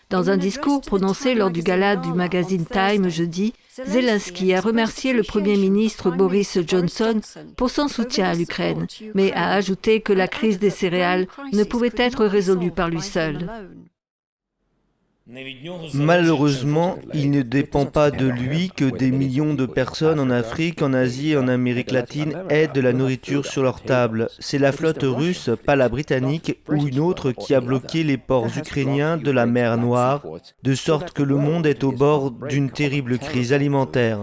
Dans 0.09 0.31
un 0.31 0.37
discours 0.37 0.83
prononcé 0.83 1.35
lors 1.35 1.51
du 1.51 1.63
gala 1.63 1.97
du 1.97 2.13
magazine 2.13 2.65
Time 2.65 3.09
jeudi, 3.09 3.55
Zelensky 3.85 4.55
a 4.55 4.61
remercié 4.61 5.13
le 5.13 5.25
Premier 5.25 5.57
ministre 5.57 6.11
Boris 6.13 6.59
Johnson 6.67 7.21
pour 7.57 7.71
son 7.71 7.89
soutien 7.89 8.27
à 8.27 8.35
l'Ukraine, 8.35 8.87
mais 9.15 9.33
a 9.33 9.51
ajouté 9.51 10.01
que 10.01 10.13
la 10.13 10.29
crise 10.29 10.61
des 10.61 10.71
céréales 10.71 11.27
ne 11.53 11.65
pouvait 11.65 11.93
être 11.97 12.25
résolue 12.25 12.71
par 12.71 12.89
lui 12.89 13.03
seul. 13.03 13.51
Malheureusement, 15.29 16.99
il 17.13 17.33
ne 17.33 17.43
dépend 17.43 17.85
pas 17.85 18.13
de 18.13 18.27
lui 18.27 18.71
que 18.71 18.85
des 18.85 19.11
millions 19.11 19.55
de 19.55 19.67
personnes 19.67 20.21
en 20.21 20.31
Afrique, 20.31 20.83
en 20.83 20.93
Asie 20.93 21.33
et 21.33 21.37
en 21.37 21.49
Amérique 21.49 21.91
latine 21.91 22.45
aient 22.49 22.69
de 22.69 22.81
la 22.81 22.93
nourriture 22.93 23.45
sur 23.45 23.65
leur 23.65 23.83
table. 23.83 24.29
C'est 24.39 24.59
la 24.59 24.71
flotte 24.71 25.03
russe, 25.03 25.51
pas 25.65 25.75
la 25.75 25.89
britannique 25.89 26.61
ou 26.69 26.87
une 26.87 27.01
autre, 27.01 27.33
qui 27.33 27.55
a 27.55 27.61
bloqué 27.61 28.05
les 28.05 28.19
ports 28.19 28.47
ukrainiens 28.57 29.17
de 29.17 29.33
la 29.33 29.47
mer 29.47 29.77
Noire, 29.79 30.23
de 30.63 30.75
sorte 30.77 31.13
que 31.13 31.25
le 31.25 31.37
monde 31.37 31.67
est 31.67 31.83
au 31.83 31.91
bord 31.91 32.31
d'une 32.31 32.71
terrible 32.71 33.19
crise 33.19 33.53
alimentaire. 33.53 34.21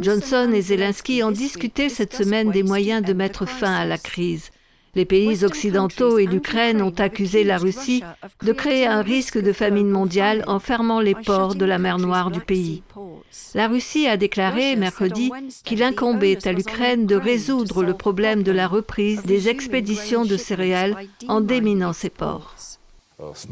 Johnson 0.00 0.52
et 0.52 0.60
Zelensky 0.60 1.22
ont 1.22 1.30
discuté 1.30 1.88
cette 1.88 2.12
semaine 2.12 2.50
des 2.50 2.62
moyens 2.62 3.02
de 3.02 3.14
mettre 3.14 3.46
fin 3.48 3.72
à 3.72 3.86
la 3.86 3.96
crise. 3.96 4.50
Les 4.94 5.04
pays 5.04 5.44
occidentaux 5.44 6.18
et 6.18 6.26
l'Ukraine 6.26 6.82
ont 6.82 6.94
accusé 6.98 7.44
la 7.44 7.58
Russie 7.58 8.02
de 8.42 8.52
créer 8.52 8.86
un 8.86 9.02
risque 9.02 9.38
de 9.38 9.52
famine 9.52 9.90
mondiale 9.90 10.44
en 10.46 10.58
fermant 10.58 11.00
les 11.00 11.14
ports 11.14 11.54
de 11.54 11.64
la 11.64 11.78
mer 11.78 11.98
Noire 11.98 12.30
du 12.30 12.40
pays. 12.40 12.82
La 13.54 13.68
Russie 13.68 14.06
a 14.06 14.16
déclaré 14.16 14.76
mercredi 14.76 15.30
qu'il 15.64 15.82
incombait 15.82 16.46
à 16.46 16.52
l'Ukraine 16.52 17.06
de 17.06 17.16
résoudre 17.16 17.82
le 17.82 17.94
problème 17.94 18.42
de 18.42 18.52
la 18.52 18.66
reprise 18.66 19.22
des 19.22 19.48
expéditions 19.48 20.24
de 20.24 20.36
céréales 20.36 20.96
en 21.28 21.40
déminant 21.40 21.92
ses 21.92 22.10
ports. 22.10 22.54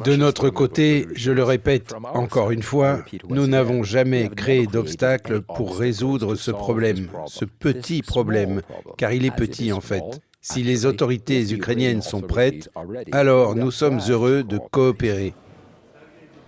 De 0.05 0.15
notre 0.15 0.49
côté, 0.49 1.09
je 1.15 1.33
le 1.33 1.43
répète 1.43 1.93
encore 2.15 2.53
une 2.53 2.63
fois, 2.63 3.01
nous 3.29 3.49
n'avons 3.49 3.83
jamais 3.83 4.29
créé 4.29 4.67
d'obstacles 4.67 5.43
pour 5.43 5.77
résoudre 5.77 6.37
ce 6.37 6.53
problème, 6.53 7.09
ce 7.27 7.45
petit 7.45 8.03
problème, 8.03 8.63
car 8.97 9.13
il 9.13 9.25
est 9.25 9.35
petit 9.35 9.73
en 9.73 9.81
fait. 9.81 10.05
Si 10.49 10.63
les 10.63 10.87
autorités 10.87 11.53
ukrainiennes 11.53 12.03
sont 12.03 12.21
prêtes, 12.21 12.71
alors 13.11 13.57
nous 13.57 13.73
sommes 13.73 13.99
heureux 14.09 14.45
de 14.45 14.59
coopérer. 14.71 15.35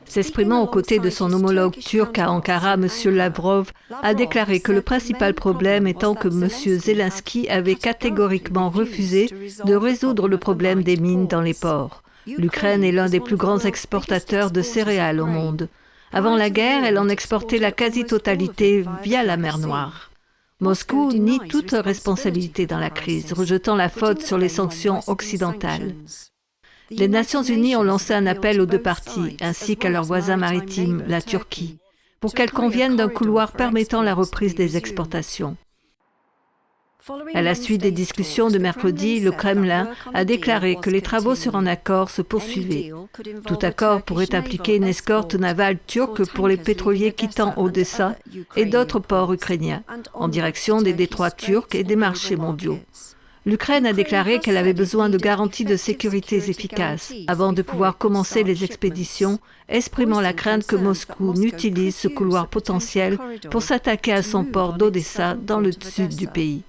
S'exprimant 0.05 0.63
aux 0.63 0.69
côtés 0.69 1.01
de 1.01 1.11
son 1.11 1.33
homologue 1.33 1.77
turc 1.77 2.17
à 2.21 2.31
Ankara, 2.31 2.75
M. 2.75 2.87
Lavrov 3.07 3.73
a 4.03 4.15
déclaré 4.15 4.61
que 4.61 4.71
le 4.71 4.83
principal 4.83 5.35
problème 5.35 5.89
étant 5.89 6.15
que 6.15 6.29
M. 6.29 6.49
Zelensky 6.49 7.49
avait 7.49 7.75
catégoriquement 7.75 8.71
refusé 8.71 9.31
de 9.65 9.75
résoudre 9.75 10.29
le 10.29 10.39
problème 10.39 10.85
des 10.85 10.97
mines 10.97 11.27
dans 11.27 11.43
les 11.43 11.53
ports. 11.53 12.05
L'Ukraine 12.27 12.85
est 12.85 12.93
l'un 12.93 13.09
des 13.09 13.21
plus 13.21 13.37
grands 13.37 13.59
exportateurs 13.59 14.53
de 14.53 14.63
céréales 14.63 15.21
au 15.21 15.27
monde. 15.27 15.69
Avant 16.13 16.37
la 16.37 16.51
guerre, 16.51 16.85
elle 16.85 16.99
en 16.99 17.09
exportait 17.09 17.59
la 17.59 17.73
quasi-totalité 17.73 18.85
via 19.03 19.25
la 19.25 19.37
mer 19.37 19.59
Noire. 19.59 20.08
Moscou 20.61 21.13
nie 21.13 21.39
toute 21.39 21.71
responsabilité 21.71 22.67
dans 22.67 22.81
la 22.81 22.91
crise, 22.91 23.33
rejetant 23.33 23.77
la 23.77 23.89
faute 23.89 24.23
sur 24.23 24.39
les 24.39 24.49
sanctions 24.49 25.01
occidentales. 25.07 25.95
Les 26.91 27.07
Nations 27.07 27.45
unies 27.45 27.77
ont 27.77 27.85
lancé 27.85 28.13
un 28.13 28.27
appel 28.27 28.61
aux 28.61 28.67
deux 28.67 28.83
parties, 28.83 29.37
ainsi 29.41 29.77
qu'à 29.77 29.89
leurs 29.89 30.03
voisins 30.03 30.37
maritimes, 30.37 31.05
la 31.07 31.23
Turquie, 31.23 31.79
pour 32.19 32.35
qu'elles 32.35 32.51
conviennent 32.51 32.97
d'un 32.97 33.09
couloir 33.09 33.53
permettant 33.53 34.03
la 34.03 34.15
reprise 34.15 34.57
des 34.57 34.77
exportations. 34.77 35.57
À 37.35 37.43
la 37.43 37.55
suite 37.55 37.83
des 37.83 37.91
discussions 37.91 38.51
de 38.51 38.59
mercredi, 38.59 39.21
le 39.21 39.31
Kremlin 39.31 39.89
a 40.15 40.25
déclaré 40.25 40.77
que 40.77 40.91
les 40.91 41.03
travaux 41.03 41.35
sur 41.35 41.57
un 41.57 41.67
accord 41.67 42.11
se 42.11 42.23
poursuivaient. 42.23 42.93
Tout 43.47 43.59
accord 43.63 44.03
pourrait 44.03 44.35
impliquer 44.35 44.77
une 44.77 44.85
escorte 44.85 45.35
navale 45.35 45.79
turque 45.87 46.27
pour 46.33 46.49
les 46.49 46.57
pétroliers 46.57 47.13
quittant 47.13 47.55
Odessa 47.57 48.17
et 48.57 48.65
d'autres 48.65 48.99
ports 49.01 49.33
ukrainiens, 49.33 49.83
en 50.15 50.29
direction 50.29 50.83
des 50.83 50.93
détroits 50.93 51.31
turcs 51.31 51.75
et 51.75 51.85
des 51.85 51.97
marchés 51.97 52.37
mondiaux. 52.37 52.79
L'Ukraine 53.47 53.87
a 53.87 53.95
déclaré 53.95 54.41
qu'elle 54.41 54.59
avait 54.59 54.75
besoin 54.75 55.09
de 55.09 55.17
garanties 55.17 55.65
de 55.65 55.77
sécurité 55.77 56.37
efficaces 56.37 57.15
avant 57.29 57.55
de 57.55 57.63
pouvoir 57.63 57.97
commencer 57.97 58.43
les 58.43 58.65
expéditions, 58.65 59.39
exprimant 59.71 60.21
la 60.21 60.35
crainte 60.35 60.67
que 60.67 60.77
Moscou 60.77 61.33
n'utilise 61.33 61.97
ce 61.97 62.09
couloir 62.09 62.49
potentiel 62.49 63.17
pour 63.51 63.63
s'attaquer 63.63 64.13
à 64.13 64.23
son 64.23 64.45
port 64.45 64.75
d'Odessa 64.75 65.35
dans 65.35 65.61
le 65.61 65.71
sud 65.73 66.15
du 66.15 66.27
pays. 66.27 66.63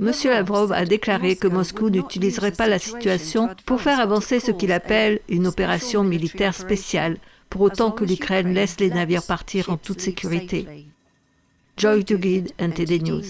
M. 0.00 0.12
Lavrov 0.24 0.72
a 0.72 0.86
déclaré 0.86 1.36
que 1.36 1.46
Moscou 1.46 1.90
n'utiliserait 1.90 2.52
pas 2.52 2.66
la 2.66 2.78
situation 2.78 3.50
pour 3.66 3.82
faire 3.82 4.00
avancer 4.00 4.40
ce 4.40 4.50
qu'il 4.50 4.72
appelle 4.72 5.20
une 5.28 5.46
opération 5.46 6.04
militaire 6.04 6.54
spéciale, 6.54 7.18
pour 7.50 7.60
autant 7.60 7.90
que 7.90 8.04
l'Ukraine 8.04 8.54
laisse 8.54 8.80
les 8.80 8.88
navires 8.88 9.26
partir 9.26 9.68
en 9.68 9.76
toute 9.76 10.00
sécurité. 10.00 10.66
Joy 11.76 12.04
Guide, 12.04 12.50
NTD 12.58 13.00
News. 13.00 13.24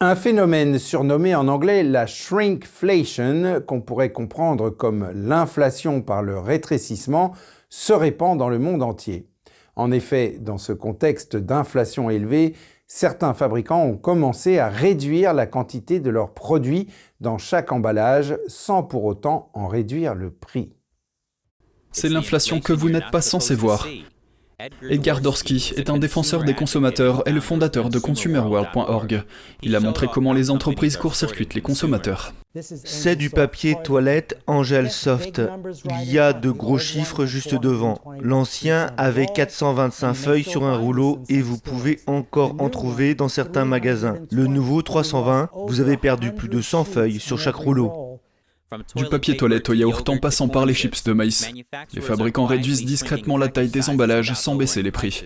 Un 0.00 0.14
phénomène 0.14 0.78
surnommé 0.78 1.34
en 1.34 1.48
anglais 1.48 1.82
la 1.82 2.06
shrinkflation, 2.06 3.62
qu'on 3.66 3.80
pourrait 3.80 4.12
comprendre 4.12 4.68
comme 4.68 5.10
l'inflation 5.14 6.02
par 6.02 6.22
le 6.22 6.38
rétrécissement, 6.38 7.32
se 7.70 7.94
répand 7.94 8.36
dans 8.36 8.50
le 8.50 8.58
monde 8.58 8.82
entier. 8.82 9.28
En 9.76 9.92
effet, 9.92 10.36
dans 10.40 10.58
ce 10.58 10.72
contexte 10.72 11.36
d'inflation 11.36 12.10
élevée, 12.10 12.54
certains 12.88 13.34
fabricants 13.34 13.84
ont 13.84 13.96
commencé 13.96 14.58
à 14.58 14.68
réduire 14.68 15.34
la 15.34 15.46
quantité 15.46 16.00
de 16.00 16.10
leurs 16.10 16.32
produits 16.34 16.88
dans 17.20 17.38
chaque 17.38 17.70
emballage 17.70 18.36
sans 18.48 18.82
pour 18.82 19.04
autant 19.04 19.50
en 19.52 19.68
réduire 19.68 20.14
le 20.14 20.30
prix. 20.30 20.72
C'est 21.92 22.08
l'inflation 22.08 22.60
que 22.60 22.72
vous 22.72 22.90
n'êtes 22.90 23.10
pas 23.12 23.20
censé 23.20 23.54
voir. 23.54 23.86
Edgar 24.90 25.20
Dorsky 25.20 25.72
est 25.76 25.88
un 25.88 25.98
défenseur 25.98 26.42
des 26.42 26.52
consommateurs 26.52 27.22
et 27.26 27.30
le 27.30 27.40
fondateur 27.40 27.90
de 27.90 28.00
consumerworld.org. 28.00 29.22
Il 29.62 29.76
a 29.76 29.80
montré 29.80 30.08
comment 30.12 30.32
les 30.32 30.50
entreprises 30.50 30.96
court-circuitent 30.96 31.54
les 31.54 31.60
consommateurs. 31.60 32.32
C'est 32.60 33.14
du 33.14 33.30
papier 33.30 33.76
toilette 33.84 34.36
Angel 34.48 34.90
Soft. 34.90 35.40
Il 36.02 36.10
y 36.10 36.18
a 36.18 36.32
de 36.32 36.50
gros 36.50 36.78
chiffres 36.78 37.24
juste 37.24 37.54
devant. 37.54 38.00
L'ancien 38.20 38.90
avait 38.96 39.26
425 39.26 40.14
feuilles 40.14 40.42
sur 40.42 40.64
un 40.64 40.76
rouleau 40.76 41.20
et 41.28 41.40
vous 41.40 41.58
pouvez 41.58 42.00
encore 42.08 42.56
en 42.58 42.68
trouver 42.68 43.14
dans 43.14 43.28
certains 43.28 43.64
magasins. 43.64 44.16
Le 44.32 44.48
nouveau 44.48 44.82
320, 44.82 45.50
vous 45.68 45.80
avez 45.80 45.96
perdu 45.96 46.32
plus 46.32 46.48
de 46.48 46.60
100 46.60 46.82
feuilles 46.82 47.20
sur 47.20 47.38
chaque 47.38 47.54
rouleau. 47.54 48.07
Du 48.94 49.06
papier 49.06 49.36
toilette 49.36 49.68
au 49.70 49.72
yaourt 49.72 50.08
en 50.08 50.18
passant 50.18 50.48
par 50.48 50.66
les 50.66 50.74
chips 50.74 51.04
de 51.04 51.12
maïs. 51.12 51.50
Les 51.94 52.00
fabricants 52.00 52.46
réduisent 52.46 52.84
discrètement 52.84 53.38
la 53.38 53.48
taille 53.48 53.70
des 53.70 53.88
emballages 53.88 54.34
sans 54.34 54.56
baisser 54.56 54.82
les 54.82 54.90
prix. 54.90 55.24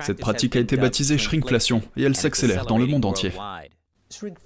Cette 0.00 0.18
pratique 0.18 0.56
a 0.56 0.60
été 0.60 0.76
baptisée 0.76 1.16
shrinkflation 1.16 1.82
et 1.96 2.02
elle 2.02 2.16
s'accélère 2.16 2.66
dans 2.66 2.78
le 2.78 2.86
monde 2.86 3.06
entier. 3.06 3.32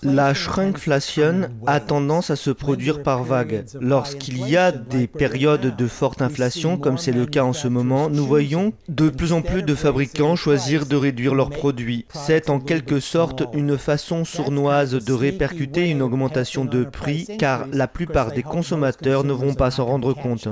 La 0.03 0.35
shrinkflation 0.35 1.49
a 1.67 1.81
tendance 1.81 2.31
à 2.31 2.37
se 2.37 2.51
produire 2.51 3.03
par 3.03 3.25
vagues. 3.25 3.65
Lorsqu'il 3.81 4.47
y 4.47 4.57
a 4.57 4.73
des 4.73 5.07
périodes 5.07 5.75
de 5.77 5.87
forte 5.87 6.23
inflation, 6.23 6.77
comme 6.77 6.99
c'est 6.99 7.13
le 7.13 7.27
cas 7.27 7.45
en 7.45 7.53
ce 7.53 7.69
moment, 7.69 8.09
nous 8.09 8.27
voyons 8.27 8.73
de 8.89 9.09
plus 9.09 9.33
en 9.33 9.43
plus 9.43 9.63
de 9.63 9.75
fabricants 9.75 10.37
choisir 10.37 10.87
de 10.87 10.97
réduire 10.97 11.35
leurs 11.35 11.51
produits. 11.51 12.07
C'est 12.15 12.51
en 12.51 12.61
quelque 12.61 13.01
sorte 13.01 13.45
une 13.53 13.79
façon 13.79 14.25
sournoise 14.25 14.93
de 14.93 15.13
répercuter 15.13 15.89
une 15.91 16.03
augmentation 16.03 16.65
de 16.65 16.85
prix, 16.85 17.27
car 17.39 17.67
la 17.73 17.89
plupart 17.89 18.33
des 18.33 18.43
consommateurs 18.43 19.25
ne 19.25 19.33
vont 19.33 19.55
pas 19.55 19.71
s'en 19.71 19.87
rendre 19.87 20.13
compte. 20.13 20.49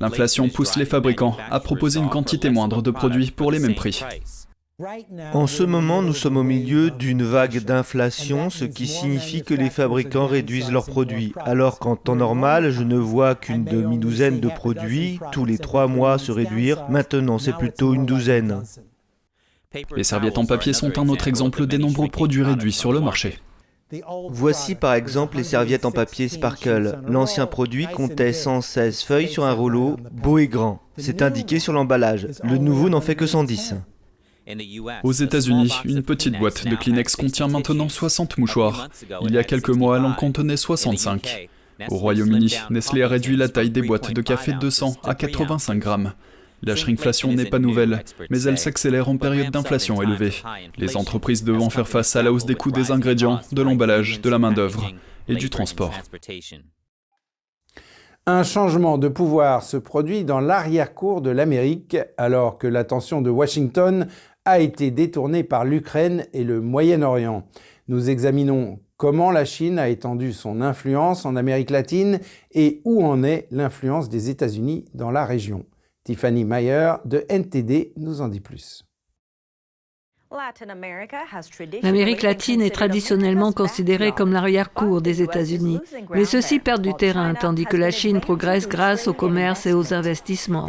L'inflation 0.00 0.48
pousse 0.48 0.76
les 0.76 0.84
fabricants 0.84 1.36
à 1.50 1.60
proposer 1.60 2.00
une 2.00 2.08
quantité 2.08 2.50
moindre 2.50 2.82
de 2.82 2.90
produits 2.90 3.30
pour 3.30 3.52
les 3.52 3.60
mêmes 3.60 3.76
prix. 3.76 4.02
En 5.32 5.46
ce 5.46 5.62
moment, 5.62 6.02
nous 6.02 6.12
sommes 6.12 6.36
au 6.36 6.42
milieu 6.42 6.90
d'une 6.90 7.22
vague 7.22 7.60
d'inflation, 7.60 8.50
ce 8.50 8.66
qui 8.66 8.86
signifie 8.86 9.42
que 9.42 9.54
les 9.54 9.70
fabricants 9.70 10.26
réduisent 10.26 10.70
leurs 10.70 10.84
produits, 10.84 11.32
alors 11.46 11.78
qu'en 11.78 11.96
temps 11.96 12.14
normal, 12.14 12.70
je 12.70 12.82
ne 12.82 12.98
vois 12.98 13.34
qu'une 13.36 13.64
demi-douzaine 13.64 14.38
de 14.38 14.50
produits 14.50 15.18
tous 15.32 15.46
les 15.46 15.56
trois 15.56 15.86
mois 15.86 16.18
se 16.18 16.30
réduire. 16.30 16.90
Maintenant, 16.90 17.38
c'est 17.38 17.54
plutôt 17.54 17.94
une 17.94 18.04
douzaine. 18.04 18.64
Les 19.96 20.04
serviettes 20.04 20.36
en 20.36 20.44
papier 20.44 20.74
sont 20.74 20.98
un 20.98 21.08
autre 21.08 21.26
exemple 21.26 21.66
des 21.66 21.78
nombreux 21.78 22.08
produits 22.08 22.42
réduits 22.42 22.72
sur 22.72 22.92
le 22.92 23.00
marché. 23.00 23.38
Voici 24.28 24.74
par 24.74 24.92
exemple 24.92 25.38
les 25.38 25.44
serviettes 25.44 25.86
en 25.86 25.90
papier 25.90 26.28
Sparkle. 26.28 26.98
L'ancien 27.08 27.46
produit 27.46 27.86
comptait 27.86 28.34
116 28.34 29.04
feuilles 29.04 29.28
sur 29.28 29.46
un 29.46 29.52
rouleau, 29.52 29.96
beau 30.12 30.36
et 30.36 30.48
grand. 30.48 30.82
C'est 30.98 31.22
indiqué 31.22 31.60
sur 31.60 31.72
l'emballage. 31.72 32.28
Le 32.44 32.58
nouveau 32.58 32.90
n'en 32.90 33.00
fait 33.00 33.14
que 33.14 33.26
110. 33.26 33.74
Aux 35.02 35.12
États-Unis, 35.12 35.72
une 35.84 36.02
petite 36.02 36.38
boîte 36.38 36.66
de 36.66 36.76
Kleenex 36.76 37.16
contient 37.16 37.48
maintenant 37.48 37.88
60 37.88 38.38
mouchoirs. 38.38 38.88
Il 39.22 39.32
y 39.32 39.38
a 39.38 39.44
quelques 39.44 39.70
mois, 39.70 39.98
elle 39.98 40.04
en 40.04 40.12
contenait 40.12 40.56
65. 40.56 41.48
Au 41.90 41.96
Royaume-Uni, 41.96 42.54
Nestlé 42.70 43.02
a 43.02 43.08
réduit 43.08 43.36
la 43.36 43.48
taille 43.48 43.70
des 43.70 43.82
boîtes 43.82 44.12
de 44.12 44.22
café 44.22 44.52
de 44.52 44.58
200 44.58 44.96
à 45.04 45.14
85 45.14 45.78
grammes. 45.78 46.12
La 46.62 46.74
shrinkflation 46.74 47.32
n'est 47.32 47.46
pas 47.46 47.58
nouvelle, 47.58 48.02
mais 48.30 48.42
elle 48.42 48.56
s'accélère 48.56 49.08
en 49.08 49.18
période 49.18 49.50
d'inflation 49.50 50.00
élevée. 50.00 50.32
Les 50.78 50.96
entreprises 50.96 51.44
devant 51.44 51.68
faire 51.68 51.88
face 51.88 52.16
à 52.16 52.22
la 52.22 52.32
hausse 52.32 52.46
des 52.46 52.54
coûts 52.54 52.72
des 52.72 52.92
ingrédients, 52.92 53.40
de 53.52 53.62
l'emballage, 53.62 54.20
de 54.20 54.30
la 54.30 54.38
main-d'œuvre 54.38 54.90
et 55.28 55.34
du 55.34 55.50
transport. 55.50 55.92
Un 58.28 58.42
changement 58.42 58.98
de 58.98 59.06
pouvoir 59.06 59.62
se 59.62 59.76
produit 59.76 60.24
dans 60.24 60.40
l'arrière-cour 60.40 61.20
de 61.20 61.30
l'Amérique 61.30 61.96
alors 62.16 62.58
que 62.58 62.66
l'attention 62.66 63.22
de 63.22 63.30
Washington 63.30 64.08
a 64.46 64.60
été 64.60 64.90
détournée 64.90 65.42
par 65.44 65.64
l'Ukraine 65.64 66.24
et 66.32 66.44
le 66.44 66.60
Moyen-Orient. 66.60 67.44
Nous 67.88 68.08
examinons 68.08 68.78
comment 68.96 69.30
la 69.30 69.44
Chine 69.44 69.78
a 69.78 69.88
étendu 69.88 70.32
son 70.32 70.60
influence 70.60 71.26
en 71.26 71.36
Amérique 71.36 71.70
latine 71.70 72.20
et 72.52 72.80
où 72.84 73.04
en 73.04 73.22
est 73.22 73.48
l'influence 73.50 74.08
des 74.08 74.30
États-Unis 74.30 74.86
dans 74.94 75.10
la 75.10 75.26
région. 75.26 75.66
Tiffany 76.04 76.44
Mayer 76.44 76.94
de 77.04 77.26
NTD 77.28 77.92
nous 77.96 78.20
en 78.20 78.28
dit 78.28 78.40
plus. 78.40 78.85
L'Amérique 81.82 82.22
latine 82.22 82.60
est 82.60 82.74
traditionnellement 82.74 83.52
considérée 83.52 84.12
comme 84.12 84.32
l'arrière-cour 84.32 85.00
des 85.00 85.22
États-Unis, 85.22 85.80
mais 86.10 86.24
ceux-ci 86.24 86.58
perdent 86.58 86.82
du 86.82 86.94
terrain 86.94 87.34
tandis 87.34 87.64
que 87.64 87.76
la 87.76 87.90
Chine 87.90 88.20
progresse 88.20 88.68
grâce 88.68 89.08
au 89.08 89.12
commerce 89.12 89.66
et 89.66 89.72
aux 89.72 89.94
investissements. 89.94 90.68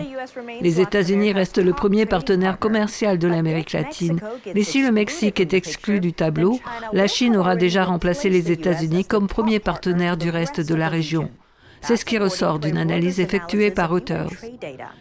Les 0.61 0.81
États-Unis 0.81 1.33
restent 1.33 1.63
le 1.63 1.73
premier 1.73 2.05
partenaire 2.05 2.59
commercial 2.59 3.17
de 3.17 3.27
l'Amérique 3.27 3.73
latine, 3.73 4.19
mais 4.53 4.63
si 4.63 4.81
le 4.81 4.91
Mexique 4.91 5.39
est 5.39 5.53
exclu 5.53 5.99
du 5.99 6.13
tableau, 6.13 6.59
la 6.93 7.07
Chine 7.07 7.35
aura 7.35 7.55
déjà 7.55 7.83
remplacé 7.83 8.29
les 8.29 8.51
États-Unis 8.51 9.05
comme 9.05 9.27
premier 9.27 9.59
partenaire 9.59 10.17
du 10.17 10.29
reste 10.29 10.61
de 10.61 10.75
la 10.75 10.89
région. 10.89 11.29
C'est 11.81 11.97
ce 11.97 12.05
qui 12.05 12.17
ressort 12.17 12.59
d'une 12.59 12.77
analyse 12.77 13.19
effectuée 13.19 13.71
par 13.71 13.89
Reuters. 13.89 14.29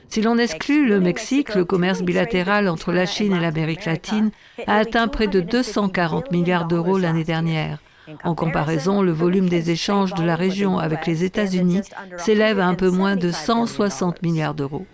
Si 0.08 0.22
l'on 0.22 0.38
exclut 0.38 0.86
le 0.86 1.00
Mexique, 1.00 1.54
le 1.54 1.64
commerce 1.64 2.02
bilatéral 2.02 2.68
entre 2.68 2.92
la 2.92 3.06
Chine 3.06 3.34
et 3.34 3.40
l'Amérique 3.40 3.84
latine 3.86 4.30
a 4.66 4.76
atteint 4.76 5.08
près 5.08 5.26
de 5.26 5.40
240 5.40 6.30
milliards 6.30 6.66
d'euros 6.66 6.98
l'année 6.98 7.24
dernière. 7.24 7.78
En 8.22 8.34
comparaison, 8.34 9.02
le 9.02 9.12
volume 9.12 9.48
des 9.48 9.70
échanges 9.70 10.14
de 10.14 10.22
la 10.22 10.36
région 10.36 10.78
avec 10.78 11.06
les 11.06 11.24
États-Unis 11.24 11.82
s'élève 12.18 12.60
à 12.60 12.66
un 12.66 12.74
peu 12.74 12.90
moins 12.90 13.16
de 13.16 13.32
160 13.32 14.22
milliards 14.22 14.54
d'euros. 14.54 14.86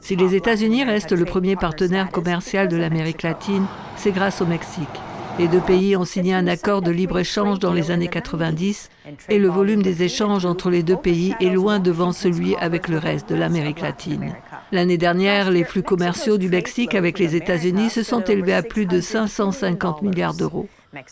Si 0.00 0.16
les 0.16 0.34
États-Unis 0.34 0.84
restent 0.84 1.12
le 1.12 1.24
premier 1.24 1.56
partenaire 1.56 2.10
commercial 2.10 2.68
de 2.68 2.76
l'Amérique 2.76 3.22
latine, 3.22 3.66
c'est 3.96 4.12
grâce 4.12 4.40
au 4.40 4.46
Mexique. 4.46 4.88
Les 5.38 5.48
deux 5.48 5.60
pays 5.60 5.96
ont 5.96 6.04
signé 6.04 6.34
un 6.34 6.46
accord 6.46 6.82
de 6.82 6.90
libre-échange 6.90 7.58
dans 7.58 7.72
les 7.72 7.90
années 7.90 8.08
90 8.08 8.90
et 9.28 9.38
le 9.38 9.48
volume 9.48 9.82
des 9.82 10.02
échanges 10.02 10.44
entre 10.44 10.70
les 10.70 10.82
deux 10.82 10.96
pays 10.96 11.34
est 11.40 11.50
loin 11.50 11.78
devant 11.78 12.12
celui 12.12 12.54
avec 12.56 12.88
le 12.88 12.98
reste 12.98 13.30
de 13.30 13.34
l'Amérique 13.34 13.80
latine. 13.80 14.34
L'année 14.72 14.98
dernière, 14.98 15.50
les 15.50 15.64
flux 15.64 15.82
commerciaux 15.82 16.38
du 16.38 16.48
Mexique 16.48 16.94
avec 16.94 17.18
les 17.18 17.34
États-Unis 17.34 17.90
se 17.90 18.02
sont 18.02 18.22
élevés 18.22 18.54
à 18.54 18.62
plus 18.62 18.86
de 18.86 19.00
550 19.00 20.02
milliards 20.02 20.34
d'euros. 20.34 20.68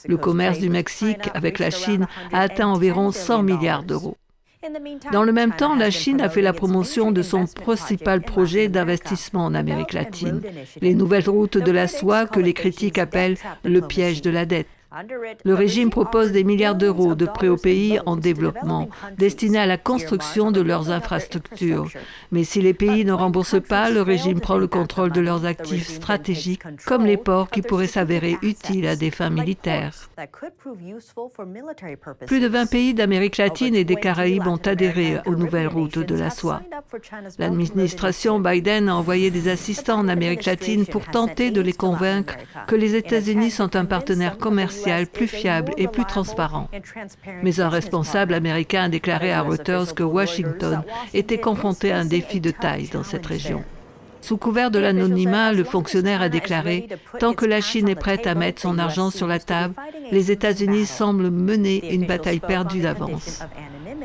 Le 0.07 0.17
commerce 0.19 0.59
du 0.59 0.69
Mexique 0.69 1.31
avec 1.35 1.59
la 1.59 1.71
Chine 1.71 2.07
a 2.33 2.41
atteint 2.41 2.69
environ 2.69 3.13
100 3.13 3.43
milliards 3.43 3.85
d'euros. 3.85 4.17
Dans 5.11 5.23
le 5.23 5.33
même 5.33 5.57
temps, 5.57 5.75
la 5.75 5.91
Chine 5.91 6.21
a 6.21 6.29
fait 6.29 6.43
la 6.43 6.53
promotion 6.53 7.13
de 7.13 7.23
son 7.23 7.47
principal 7.47 8.21
projet 8.21 8.69
d'investissement 8.69 9.47
en 9.47 9.55
Amérique 9.55 9.95
latine, 9.95 10.43
les 10.83 10.95
nouvelles 10.95 11.31
routes 11.31 11.57
de 11.57 11.73
la 11.73 11.89
soie 11.89 12.27
que 12.27 12.41
les 12.41 12.53
critiques 12.53 12.99
appellent 12.99 13.39
le 13.65 13.81
piège 13.81 14.21
de 14.21 14.31
la 14.31 14.45
dette. 14.45 14.69
Le 15.45 15.55
régime 15.55 15.89
propose 15.89 16.33
des 16.33 16.43
milliards 16.43 16.75
d'euros 16.75 17.15
de 17.15 17.27
prêts 17.27 17.49
aux 17.49 17.57
pays 17.57 18.01
en 18.07 18.17
développement 18.17 18.89
destinés 19.17 19.61
à 19.61 19.67
la 19.67 19.77
construction 19.77 20.51
de 20.51 20.61
leurs 20.61 20.91
infrastructures. 20.91 21.89
Mais 22.33 22.43
si 22.43 22.61
les 22.61 22.75
pays 22.75 23.05
ne 23.05 23.13
remboursent 23.13 23.63
pas, 23.63 23.91
le 23.91 24.03
régime 24.03 24.41
prend 24.41 24.59
le 24.59 24.67
contrôle 24.67 25.13
de 25.13 25.21
leurs 25.21 25.45
actifs 25.45 25.89
stratégiques, 25.89 26.63
comme 26.87 27.07
les 27.07 27.17
ports 27.17 27.51
qui 27.51 27.63
pourraient 27.63 27.87
s'avérer 27.87 28.37
utiles 28.43 28.89
à 28.89 28.97
des 28.97 29.13
fins 29.13 29.31
militaires. 29.31 30.11
Plus 32.27 32.41
de 32.41 32.49
20 32.49 32.67
pays 32.67 32.95
d'Amérique 32.95 33.37
latine 33.37 33.77
et 33.77 33.85
des 33.85 33.97
Caraïbes 33.97 34.49
ont 34.49 34.57
adhéré 34.57 35.19
aux 35.25 35.37
nouvelles 35.37 35.69
routes 35.69 36.01
de 36.01 36.17
la 36.17 36.31
soie. 36.31 36.63
L'administration 37.39 38.41
Biden 38.41 38.89
a 38.89 38.97
envoyé 38.97 39.31
des 39.31 39.49
assistants 39.49 40.01
en 40.01 40.09
Amérique 40.09 40.47
latine 40.47 40.85
pour 40.85 41.07
tenter 41.07 41.53
de 41.53 41.61
les 41.61 41.73
convaincre 41.73 42.35
que 42.67 42.75
les 42.75 42.97
États-Unis 42.97 43.53
sont 43.53 43.77
un 43.77 43.85
partenaire 43.85 44.37
commercial 44.37 44.80
plus 45.13 45.27
fiable 45.29 45.73
et 45.77 45.89
plus 45.89 46.05
transparent. 46.05 46.69
Mais 47.43 47.61
un 47.61 47.69
responsable 47.69 48.35
américain 48.35 48.85
a 48.85 48.89
déclaré 48.89 49.33
à 49.33 49.43
Reuters 49.43 49.95
que 49.95 50.03
Washington 50.03 50.83
était 51.15 51.39
confronté 51.39 51.93
à 51.93 51.99
un 51.99 52.05
défi 52.05 52.41
de 52.41 52.51
taille 52.51 52.89
dans 52.93 53.05
cette 53.05 53.27
région. 53.27 53.63
Sous 54.23 54.37
couvert 54.37 54.71
de 54.71 54.79
l'anonymat, 54.79 55.53
le 55.53 55.65
fonctionnaire 55.65 56.21
a 56.21 56.29
déclaré 56.29 56.89
Tant 57.19 57.33
que 57.33 57.47
la 57.47 57.61
Chine 57.61 57.89
est 57.89 57.95
prête 57.95 58.27
à 58.27 58.35
mettre 58.35 58.61
son 58.61 58.79
argent 58.79 59.11
sur 59.11 59.27
la 59.27 59.39
table, 59.39 59.75
les 60.13 60.31
États-Unis 60.31 60.87
semblent 60.87 61.31
mener 61.31 61.95
une 61.95 62.07
bataille 62.07 62.41
perdue 62.41 62.81
d'avance. 62.81 63.41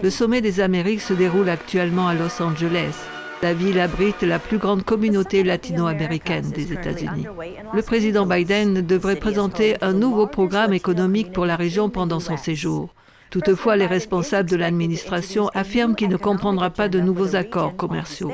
Le 0.02 0.10
sommet 0.10 0.42
des 0.42 0.62
Amériques 0.62 1.02
se 1.02 1.14
déroule 1.14 1.50
actuellement 1.50 2.08
à 2.08 2.14
Los 2.14 2.42
Angeles. 2.42 2.96
La 3.42 3.54
ville 3.54 3.80
abrite 3.80 4.24
la 4.24 4.40
plus 4.40 4.58
grande 4.58 4.84
communauté 4.84 5.44
latino-américaine 5.44 6.50
des 6.52 6.74
États-Unis. 6.74 7.28
Le 7.74 7.82
président 7.82 8.26
Biden 8.26 8.82
devrait 8.82 9.18
présenter 9.18 9.76
un 9.82 9.94
nouveau 9.94 10.26
programme 10.26 10.74
économique 10.74 11.32
pour 11.32 11.46
la 11.46 11.56
région 11.56 11.90
pendant 11.90 12.20
son 12.20 12.38
séjour. 12.38 12.96
Toutefois, 13.30 13.76
les 13.76 13.88
responsables 13.88 14.50
de 14.50 14.56
l'administration 14.56 15.50
affirment 15.54 15.96
qu'il 15.96 16.10
ne 16.10 16.18
comprendra 16.18 16.70
pas 16.70 16.88
de 16.90 17.00
nouveaux 17.00 17.36
accords 17.36 17.76
commerciaux. 17.76 18.32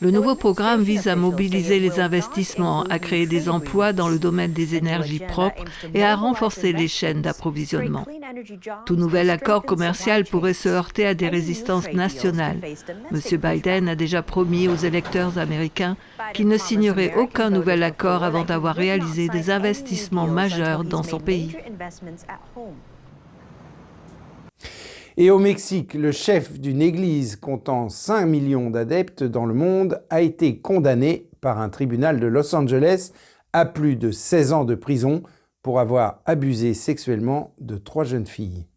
Le 0.00 0.12
nouveau 0.12 0.36
programme 0.36 0.82
vise 0.82 1.08
à 1.08 1.16
mobiliser 1.16 1.80
les 1.80 1.98
investissements, 1.98 2.84
à 2.84 3.00
créer 3.00 3.26
des 3.26 3.48
emplois 3.48 3.92
dans 3.92 4.08
le 4.08 4.20
domaine 4.20 4.52
des 4.52 4.76
énergies 4.76 5.18
propres 5.18 5.64
et 5.92 6.04
à 6.04 6.14
renforcer 6.14 6.72
les 6.72 6.86
chaînes 6.86 7.20
d'approvisionnement. 7.20 8.06
Tout 8.86 8.94
nouvel 8.94 9.28
accord 9.30 9.64
commercial 9.64 10.24
pourrait 10.24 10.52
se 10.52 10.68
heurter 10.68 11.04
à 11.06 11.14
des 11.14 11.28
résistances 11.28 11.92
nationales. 11.92 12.60
M. 13.10 13.40
Biden 13.40 13.88
a 13.88 13.96
déjà 13.96 14.22
promis 14.22 14.68
aux 14.68 14.76
électeurs 14.76 15.36
américains 15.38 15.96
qu'il 16.32 16.46
ne 16.46 16.58
signerait 16.58 17.14
aucun 17.16 17.50
nouvel 17.50 17.82
accord 17.82 18.22
avant 18.22 18.44
d'avoir 18.44 18.76
réalisé 18.76 19.28
des 19.28 19.50
investissements 19.50 20.28
majeurs 20.28 20.84
dans 20.84 21.02
son 21.02 21.18
pays. 21.18 21.56
Et 25.20 25.32
au 25.32 25.40
Mexique, 25.40 25.94
le 25.94 26.12
chef 26.12 26.60
d'une 26.60 26.80
église 26.80 27.34
comptant 27.34 27.88
5 27.88 28.24
millions 28.24 28.70
d'adeptes 28.70 29.24
dans 29.24 29.46
le 29.46 29.54
monde 29.54 30.00
a 30.10 30.20
été 30.20 30.60
condamné 30.60 31.28
par 31.40 31.58
un 31.58 31.70
tribunal 31.70 32.20
de 32.20 32.28
Los 32.28 32.54
Angeles 32.54 33.10
à 33.52 33.66
plus 33.66 33.96
de 33.96 34.12
16 34.12 34.52
ans 34.52 34.64
de 34.64 34.76
prison 34.76 35.24
pour 35.60 35.80
avoir 35.80 36.20
abusé 36.24 36.72
sexuellement 36.72 37.52
de 37.58 37.76
trois 37.78 38.04
jeunes 38.04 38.28
filles. 38.28 38.68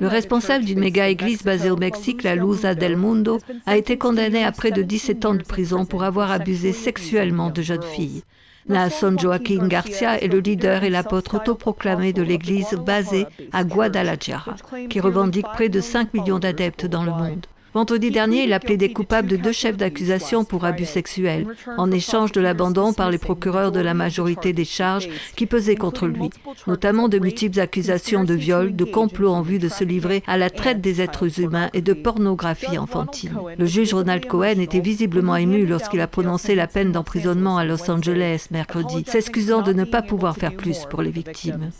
Le 0.00 0.06
responsable 0.06 0.64
d'une 0.64 0.78
méga-église 0.78 1.42
basée 1.42 1.70
au 1.70 1.76
Mexique, 1.76 2.22
la 2.22 2.36
Luza 2.36 2.76
del 2.76 2.96
Mundo, 2.96 3.40
a 3.66 3.76
été 3.76 3.98
condamné 3.98 4.44
à 4.44 4.52
près 4.52 4.70
de 4.70 4.82
17 4.82 5.24
ans 5.24 5.34
de 5.34 5.42
prison 5.42 5.86
pour 5.86 6.04
avoir 6.04 6.30
abusé 6.30 6.72
sexuellement 6.72 7.50
de 7.50 7.62
jeunes 7.62 7.82
filles. 7.82 8.22
Nason 8.68 9.16
Joaquín 9.18 9.66
Garcia 9.66 10.22
est 10.22 10.28
le 10.28 10.38
leader 10.38 10.84
et 10.84 10.90
l'apôtre 10.90 11.36
autoproclamé 11.36 12.12
de 12.12 12.22
l'église 12.22 12.74
basée 12.74 13.26
à 13.52 13.64
Guadalajara, 13.64 14.54
qui 14.88 15.00
revendique 15.00 15.46
près 15.52 15.68
de 15.68 15.80
5 15.80 16.14
millions 16.14 16.38
d'adeptes 16.38 16.86
dans 16.86 17.02
le 17.02 17.10
monde. 17.10 17.46
Vendredi 17.74 18.10
dernier, 18.10 18.44
il 18.44 18.52
a 18.52 18.60
plaidé 18.60 18.92
coupable 18.92 19.28
de 19.28 19.36
deux 19.36 19.52
chefs 19.52 19.78
d'accusation 19.78 20.44
pour 20.44 20.66
abus 20.66 20.84
sexuels, 20.84 21.46
en 21.78 21.90
échange 21.90 22.32
de 22.32 22.40
l'abandon 22.40 22.92
par 22.92 23.10
les 23.10 23.16
procureurs 23.16 23.72
de 23.72 23.80
la 23.80 23.94
majorité 23.94 24.52
des 24.52 24.66
charges 24.66 25.08
qui 25.36 25.46
pesaient 25.46 25.76
contre 25.76 26.06
lui, 26.06 26.28
notamment 26.66 27.08
de 27.08 27.18
multiples 27.18 27.60
accusations 27.60 28.24
de 28.24 28.34
viol, 28.34 28.76
de 28.76 28.84
complot 28.84 29.30
en 29.30 29.40
vue 29.40 29.58
de 29.58 29.70
se 29.70 29.84
livrer 29.84 30.22
à 30.26 30.36
la 30.36 30.50
traite 30.50 30.82
des 30.82 31.00
êtres 31.00 31.40
humains 31.40 31.70
et 31.72 31.80
de 31.80 31.94
pornographie 31.94 32.76
enfantine. 32.76 33.32
Le 33.58 33.66
juge 33.66 33.94
Ronald 33.94 34.26
Cohen 34.26 34.60
était 34.60 34.80
visiblement 34.80 35.36
ému 35.36 35.64
lorsqu'il 35.64 36.00
a 36.00 36.06
prononcé 36.06 36.54
la 36.54 36.66
peine 36.66 36.92
d'emprisonnement 36.92 37.56
à 37.56 37.64
Los 37.64 37.90
Angeles 37.90 38.48
mercredi, 38.50 39.04
s'excusant 39.06 39.62
de 39.62 39.72
ne 39.72 39.84
pas 39.84 40.02
pouvoir 40.02 40.36
faire 40.36 40.54
plus 40.54 40.84
pour 40.90 41.00
les 41.00 41.10
victimes. 41.10 41.70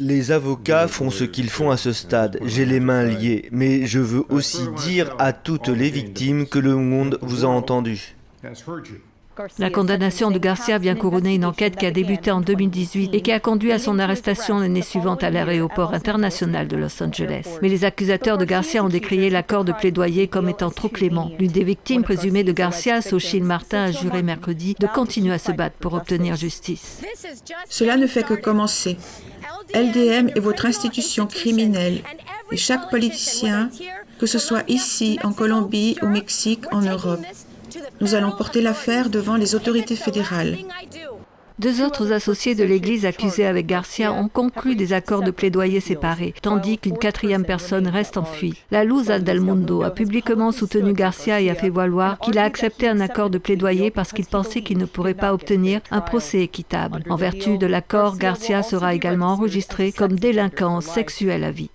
Les 0.00 0.32
avocats 0.32 0.88
font 0.88 1.10
ce 1.10 1.24
qu'ils 1.24 1.50
font 1.50 1.70
à 1.70 1.76
ce 1.76 1.92
stade. 1.92 2.38
J'ai 2.44 2.64
les 2.64 2.80
mains 2.80 3.04
liées, 3.04 3.48
mais 3.52 3.86
je 3.86 3.98
veux 3.98 4.24
aussi 4.30 4.68
dire 4.84 5.14
à 5.18 5.32
toutes 5.32 5.68
les 5.68 5.90
victimes 5.90 6.46
que 6.46 6.58
le 6.58 6.76
monde 6.76 7.18
vous 7.20 7.44
a 7.44 7.48
entendu. 7.48 8.16
La 9.58 9.70
condamnation 9.70 10.30
de 10.30 10.38
Garcia 10.38 10.78
vient 10.78 10.94
couronner 10.94 11.34
une 11.34 11.44
enquête 11.44 11.76
qui 11.76 11.86
a 11.86 11.90
débuté 11.90 12.30
en 12.30 12.40
2018 12.40 13.14
et 13.14 13.20
qui 13.20 13.32
a 13.32 13.40
conduit 13.40 13.72
à 13.72 13.80
son 13.80 13.98
arrestation 13.98 14.60
l'année 14.60 14.82
suivante 14.82 15.24
à 15.24 15.30
l'aéroport 15.30 15.92
international 15.92 16.68
de 16.68 16.76
Los 16.76 17.02
Angeles. 17.02 17.58
Mais 17.60 17.68
les 17.68 17.84
accusateurs 17.84 18.38
de 18.38 18.44
Garcia 18.44 18.84
ont 18.84 18.88
décrié 18.88 19.30
l'accord 19.30 19.64
de 19.64 19.72
plaidoyer 19.72 20.28
comme 20.28 20.48
étant 20.48 20.70
trop 20.70 20.88
clément. 20.88 21.32
L'une 21.38 21.50
des 21.50 21.64
victimes 21.64 22.04
présumées 22.04 22.44
de 22.44 22.52
Garcia, 22.52 23.02
Sochil 23.02 23.42
Martin, 23.42 23.84
a 23.84 23.90
juré 23.90 24.22
mercredi 24.22 24.76
de 24.78 24.86
continuer 24.86 25.34
à 25.34 25.38
se 25.38 25.50
battre 25.50 25.76
pour 25.80 25.94
obtenir 25.94 26.36
justice. 26.36 27.02
Cela 27.68 27.96
ne 27.96 28.06
fait 28.06 28.22
que 28.22 28.34
commencer. 28.34 28.96
LDM 29.72 30.28
est 30.34 30.40
votre 30.40 30.66
institution 30.66 31.26
criminelle 31.26 32.02
et 32.52 32.56
chaque 32.56 32.90
politicien 32.90 33.70
que 34.18 34.26
ce 34.26 34.38
soit 34.38 34.62
ici, 34.68 35.18
en 35.22 35.32
Colombie, 35.32 35.96
au 36.02 36.06
Mexique, 36.06 36.64
en 36.72 36.80
Europe. 36.80 37.20
Nous 38.00 38.14
allons 38.14 38.30
porter 38.30 38.62
l'affaire 38.62 39.10
devant 39.10 39.36
les 39.36 39.54
autorités 39.54 39.96
fédérales. 39.96 40.56
Deux 41.60 41.84
autres 41.84 42.10
associés 42.10 42.56
de 42.56 42.64
l'Église 42.64 43.06
accusés 43.06 43.46
avec 43.46 43.66
Garcia 43.66 44.12
ont 44.12 44.26
conclu 44.26 44.74
des 44.74 44.92
accords 44.92 45.22
de 45.22 45.30
plaidoyer 45.30 45.78
séparés, 45.78 46.34
tandis 46.42 46.78
qu'une 46.78 46.98
quatrième 46.98 47.44
personne 47.44 47.86
reste 47.86 48.16
en 48.16 48.24
fuite. 48.24 48.56
La 48.72 48.82
Luz 48.82 49.06
del 49.06 49.40
Mundo 49.40 49.84
a 49.84 49.90
publiquement 49.90 50.50
soutenu 50.50 50.92
Garcia 50.92 51.40
et 51.40 51.50
a 51.50 51.54
fait 51.54 51.70
valoir 51.70 52.18
qu'il 52.18 52.38
a 52.38 52.42
accepté 52.42 52.88
un 52.88 52.98
accord 52.98 53.30
de 53.30 53.38
plaidoyer 53.38 53.92
parce 53.92 54.12
qu'il 54.12 54.26
pensait 54.26 54.62
qu'il 54.62 54.78
ne 54.78 54.84
pourrait 54.84 55.14
pas 55.14 55.32
obtenir 55.32 55.80
un 55.92 56.00
procès 56.00 56.40
équitable. 56.40 57.04
En 57.08 57.14
vertu 57.14 57.56
de 57.56 57.66
l'accord, 57.68 58.16
Garcia 58.16 58.64
sera 58.64 58.92
également 58.92 59.28
enregistré 59.28 59.92
comme 59.92 60.18
délinquant 60.18 60.80
sexuel 60.80 61.44
à 61.44 61.52
vie. 61.52 61.70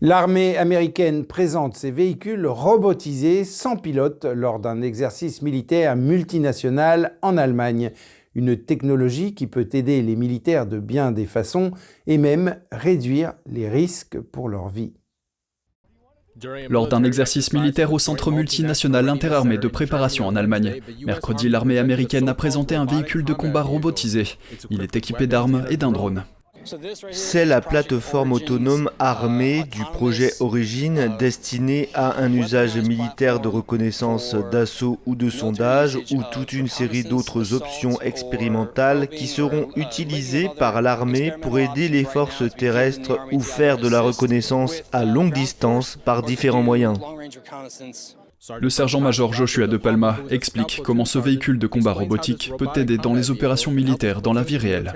L'armée 0.00 0.56
américaine 0.58 1.24
présente 1.24 1.76
ses 1.76 1.92
véhicules 1.92 2.44
robotisés 2.44 3.44
sans 3.44 3.76
pilote 3.76 4.24
lors 4.24 4.58
d'un 4.58 4.82
exercice 4.82 5.42
militaire 5.42 5.94
multinational 5.94 7.16
en 7.22 7.36
Allemagne 7.36 7.92
une 8.34 8.56
technologie 8.56 9.34
qui 9.34 9.46
peut 9.46 9.68
aider 9.72 10.02
les 10.02 10.16
militaires 10.16 10.66
de 10.66 10.78
bien 10.78 11.12
des 11.12 11.26
façons 11.26 11.72
et 12.06 12.18
même 12.18 12.56
réduire 12.70 13.34
les 13.46 13.68
risques 13.68 14.20
pour 14.20 14.48
leur 14.48 14.68
vie. 14.68 14.94
Lors 16.70 16.88
d'un 16.88 17.04
exercice 17.04 17.52
militaire 17.52 17.92
au 17.92 17.98
Centre 17.98 18.30
multinational 18.30 19.08
interarmé 19.08 19.58
de 19.58 19.68
préparation 19.68 20.26
en 20.26 20.34
Allemagne, 20.34 20.80
mercredi, 21.04 21.48
l'armée 21.48 21.78
américaine 21.78 22.28
a 22.28 22.34
présenté 22.34 22.74
un 22.74 22.86
véhicule 22.86 23.24
de 23.24 23.34
combat 23.34 23.62
robotisé. 23.62 24.24
Il 24.70 24.82
est 24.82 24.96
équipé 24.96 25.26
d'armes 25.26 25.66
et 25.68 25.76
d'un 25.76 25.92
drone. 25.92 26.24
C'est 27.10 27.44
la 27.44 27.60
plateforme 27.60 28.32
autonome 28.32 28.90
armée 28.98 29.64
du 29.64 29.82
projet 29.92 30.32
Origine 30.40 31.16
destinée 31.18 31.88
à 31.94 32.20
un 32.20 32.32
usage 32.32 32.76
militaire 32.76 33.40
de 33.40 33.48
reconnaissance 33.48 34.34
d'assaut 34.50 34.98
ou 35.06 35.14
de 35.14 35.30
sondage 35.30 35.96
ou 36.12 36.22
toute 36.32 36.52
une 36.52 36.68
série 36.68 37.04
d'autres 37.04 37.54
options 37.54 38.00
expérimentales 38.00 39.08
qui 39.08 39.26
seront 39.26 39.68
utilisées 39.76 40.50
par 40.58 40.82
l'armée 40.82 41.32
pour 41.40 41.58
aider 41.58 41.88
les 41.88 42.04
forces 42.04 42.44
terrestres 42.56 43.18
ou 43.32 43.40
faire 43.40 43.78
de 43.78 43.88
la 43.88 44.00
reconnaissance 44.00 44.82
à 44.92 45.04
longue 45.04 45.32
distance 45.32 45.98
par 46.04 46.22
différents 46.22 46.62
moyens. 46.62 46.98
Le 48.58 48.70
sergent-major 48.70 49.32
Joshua 49.32 49.68
De 49.68 49.76
Palma 49.76 50.18
explique 50.28 50.80
comment 50.84 51.04
ce 51.04 51.20
véhicule 51.20 51.60
de 51.60 51.68
combat 51.68 51.92
robotique 51.92 52.50
peut 52.58 52.68
aider 52.74 52.98
dans 52.98 53.14
les 53.14 53.30
opérations 53.30 53.70
militaires 53.70 54.20
dans 54.20 54.32
la 54.32 54.42
vie 54.42 54.56
réelle. 54.56 54.92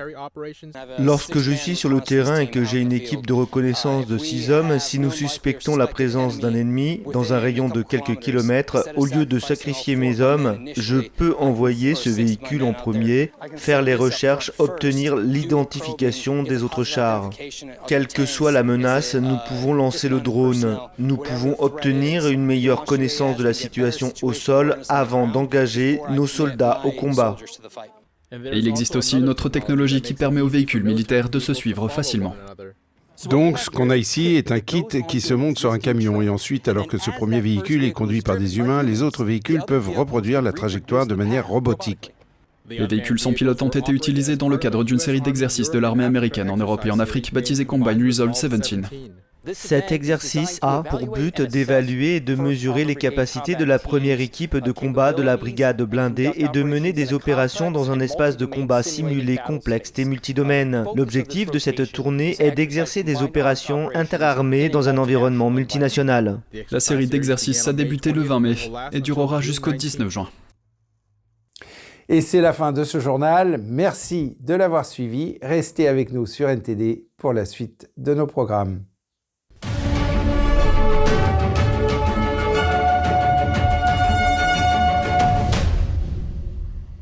Lorsque 0.98 1.38
je 1.38 1.52
suis 1.52 1.76
sur 1.76 1.88
le 1.88 2.00
terrain 2.00 2.40
et 2.40 2.50
que 2.50 2.64
j'ai 2.64 2.80
une 2.80 2.92
équipe 2.92 3.24
de 3.24 3.32
reconnaissance 3.32 4.08
de 4.08 4.18
six 4.18 4.50
hommes, 4.50 4.80
si 4.80 4.98
nous 4.98 5.12
suspectons 5.12 5.76
la 5.76 5.86
présence 5.86 6.38
d'un 6.38 6.54
ennemi 6.54 7.02
dans 7.12 7.34
un 7.34 7.38
rayon 7.38 7.68
de 7.68 7.82
quelques 7.82 8.18
kilomètres, 8.18 8.88
au 8.96 9.06
lieu 9.06 9.26
de 9.26 9.38
sacrifier 9.38 9.94
mes 9.94 10.20
hommes, 10.20 10.58
je 10.76 10.96
peux 10.96 11.36
envoyer 11.38 11.94
ce 11.94 12.08
véhicule 12.08 12.64
en 12.64 12.72
premier, 12.72 13.30
faire 13.54 13.82
les 13.82 13.94
recherches, 13.94 14.50
obtenir 14.58 15.14
l'identification 15.14 16.42
des 16.42 16.64
autres 16.64 16.82
chars. 16.82 17.30
Quelle 17.86 18.08
que 18.08 18.26
soit 18.26 18.50
la 18.50 18.64
menace, 18.64 19.14
nous 19.14 19.38
pouvont 19.46 19.72
lancer 19.72 20.08
le 20.08 20.18
drone, 20.18 20.78
nous 20.98 21.16
pouvons 21.16 21.54
obtenir 21.60 22.26
une 22.26 22.44
meilleure 22.44 22.84
connaissance 23.36 23.38
de 23.38 23.44
la 23.44 23.54
situation 23.54 24.12
au 24.22 24.32
sol 24.32 24.78
avant 24.88 25.26
d'engager 25.26 26.00
nos 26.10 26.26
soldats 26.26 26.80
au 26.84 26.92
combat. 26.92 27.36
Et 28.32 28.58
il 28.58 28.68
existe 28.68 28.96
aussi 28.96 29.18
une 29.18 29.28
autre 29.28 29.48
technologie 29.48 30.02
qui 30.02 30.14
permet 30.14 30.40
aux 30.40 30.48
véhicules 30.48 30.84
militaires 30.84 31.28
de 31.28 31.38
se 31.38 31.54
suivre 31.54 31.88
facilement. 31.88 32.34
Donc, 33.30 33.58
ce 33.58 33.70
qu'on 33.70 33.88
a 33.88 33.96
ici 33.96 34.36
est 34.36 34.52
un 34.52 34.60
kit 34.60 34.84
qui 35.08 35.20
se 35.22 35.32
monte 35.32 35.58
sur 35.58 35.72
un 35.72 35.78
camion 35.78 36.20
et 36.20 36.28
ensuite, 36.28 36.68
alors 36.68 36.86
que 36.86 36.98
ce 36.98 37.10
premier 37.10 37.40
véhicule 37.40 37.82
est 37.84 37.92
conduit 37.92 38.20
par 38.20 38.36
des 38.36 38.58
humains, 38.58 38.82
les 38.82 39.02
autres 39.02 39.24
véhicules 39.24 39.62
peuvent 39.66 39.88
reproduire 39.88 40.42
la 40.42 40.52
trajectoire 40.52 41.06
de 41.06 41.14
manière 41.14 41.46
robotique. 41.46 42.12
Les 42.68 42.86
véhicules 42.86 43.18
sans 43.18 43.32
pilote 43.32 43.62
ont 43.62 43.68
été 43.68 43.92
utilisés 43.92 44.36
dans 44.36 44.48
le 44.48 44.58
cadre 44.58 44.84
d'une 44.84 44.98
série 44.98 45.20
d'exercices 45.20 45.70
de 45.70 45.78
l'armée 45.78 46.04
américaine 46.04 46.50
en 46.50 46.56
Europe 46.56 46.84
et 46.84 46.90
en 46.90 46.98
Afrique 46.98 47.32
baptisée 47.32 47.64
Combine 47.64 48.04
Resolve 48.04 48.32
17. 48.32 48.80
Cet 49.52 49.92
exercice 49.92 50.58
a 50.62 50.82
pour 50.82 51.06
but 51.06 51.40
d'évaluer 51.40 52.16
et 52.16 52.20
de 52.20 52.34
mesurer 52.34 52.84
les 52.84 52.96
capacités 52.96 53.54
de 53.54 53.64
la 53.64 53.78
première 53.78 54.20
équipe 54.20 54.56
de 54.56 54.72
combat 54.72 55.12
de 55.12 55.22
la 55.22 55.36
brigade 55.36 55.80
blindée 55.82 56.32
et 56.36 56.48
de 56.48 56.62
mener 56.62 56.92
des 56.92 57.12
opérations 57.12 57.70
dans 57.70 57.90
un 57.90 58.00
espace 58.00 58.36
de 58.36 58.46
combat 58.46 58.82
simulé, 58.82 59.38
complexe 59.46 59.92
et 59.98 60.04
multidomaine. 60.04 60.84
L'objectif 60.94 61.50
de 61.50 61.58
cette 61.58 61.92
tournée 61.92 62.36
est 62.38 62.50
d'exercer 62.50 63.02
des 63.02 63.22
opérations 63.22 63.90
interarmées 63.94 64.68
dans 64.68 64.88
un 64.88 64.98
environnement 64.98 65.50
multinational. 65.50 66.40
La 66.70 66.80
série 66.80 67.06
d'exercices 67.06 67.68
a 67.68 67.72
débuté 67.72 68.12
le 68.12 68.22
20 68.22 68.40
mai 68.40 68.54
et 68.92 69.00
durera 69.00 69.40
jusqu'au 69.40 69.72
19 69.72 70.08
juin. 70.10 70.28
Et 72.08 72.20
c'est 72.20 72.40
la 72.40 72.52
fin 72.52 72.72
de 72.72 72.84
ce 72.84 73.00
journal. 73.00 73.60
Merci 73.64 74.36
de 74.40 74.54
l'avoir 74.54 74.86
suivi. 74.86 75.38
Restez 75.42 75.88
avec 75.88 76.12
nous 76.12 76.26
sur 76.26 76.48
NTD 76.48 77.08
pour 77.16 77.32
la 77.32 77.44
suite 77.44 77.90
de 77.96 78.14
nos 78.14 78.26
programmes. 78.26 78.84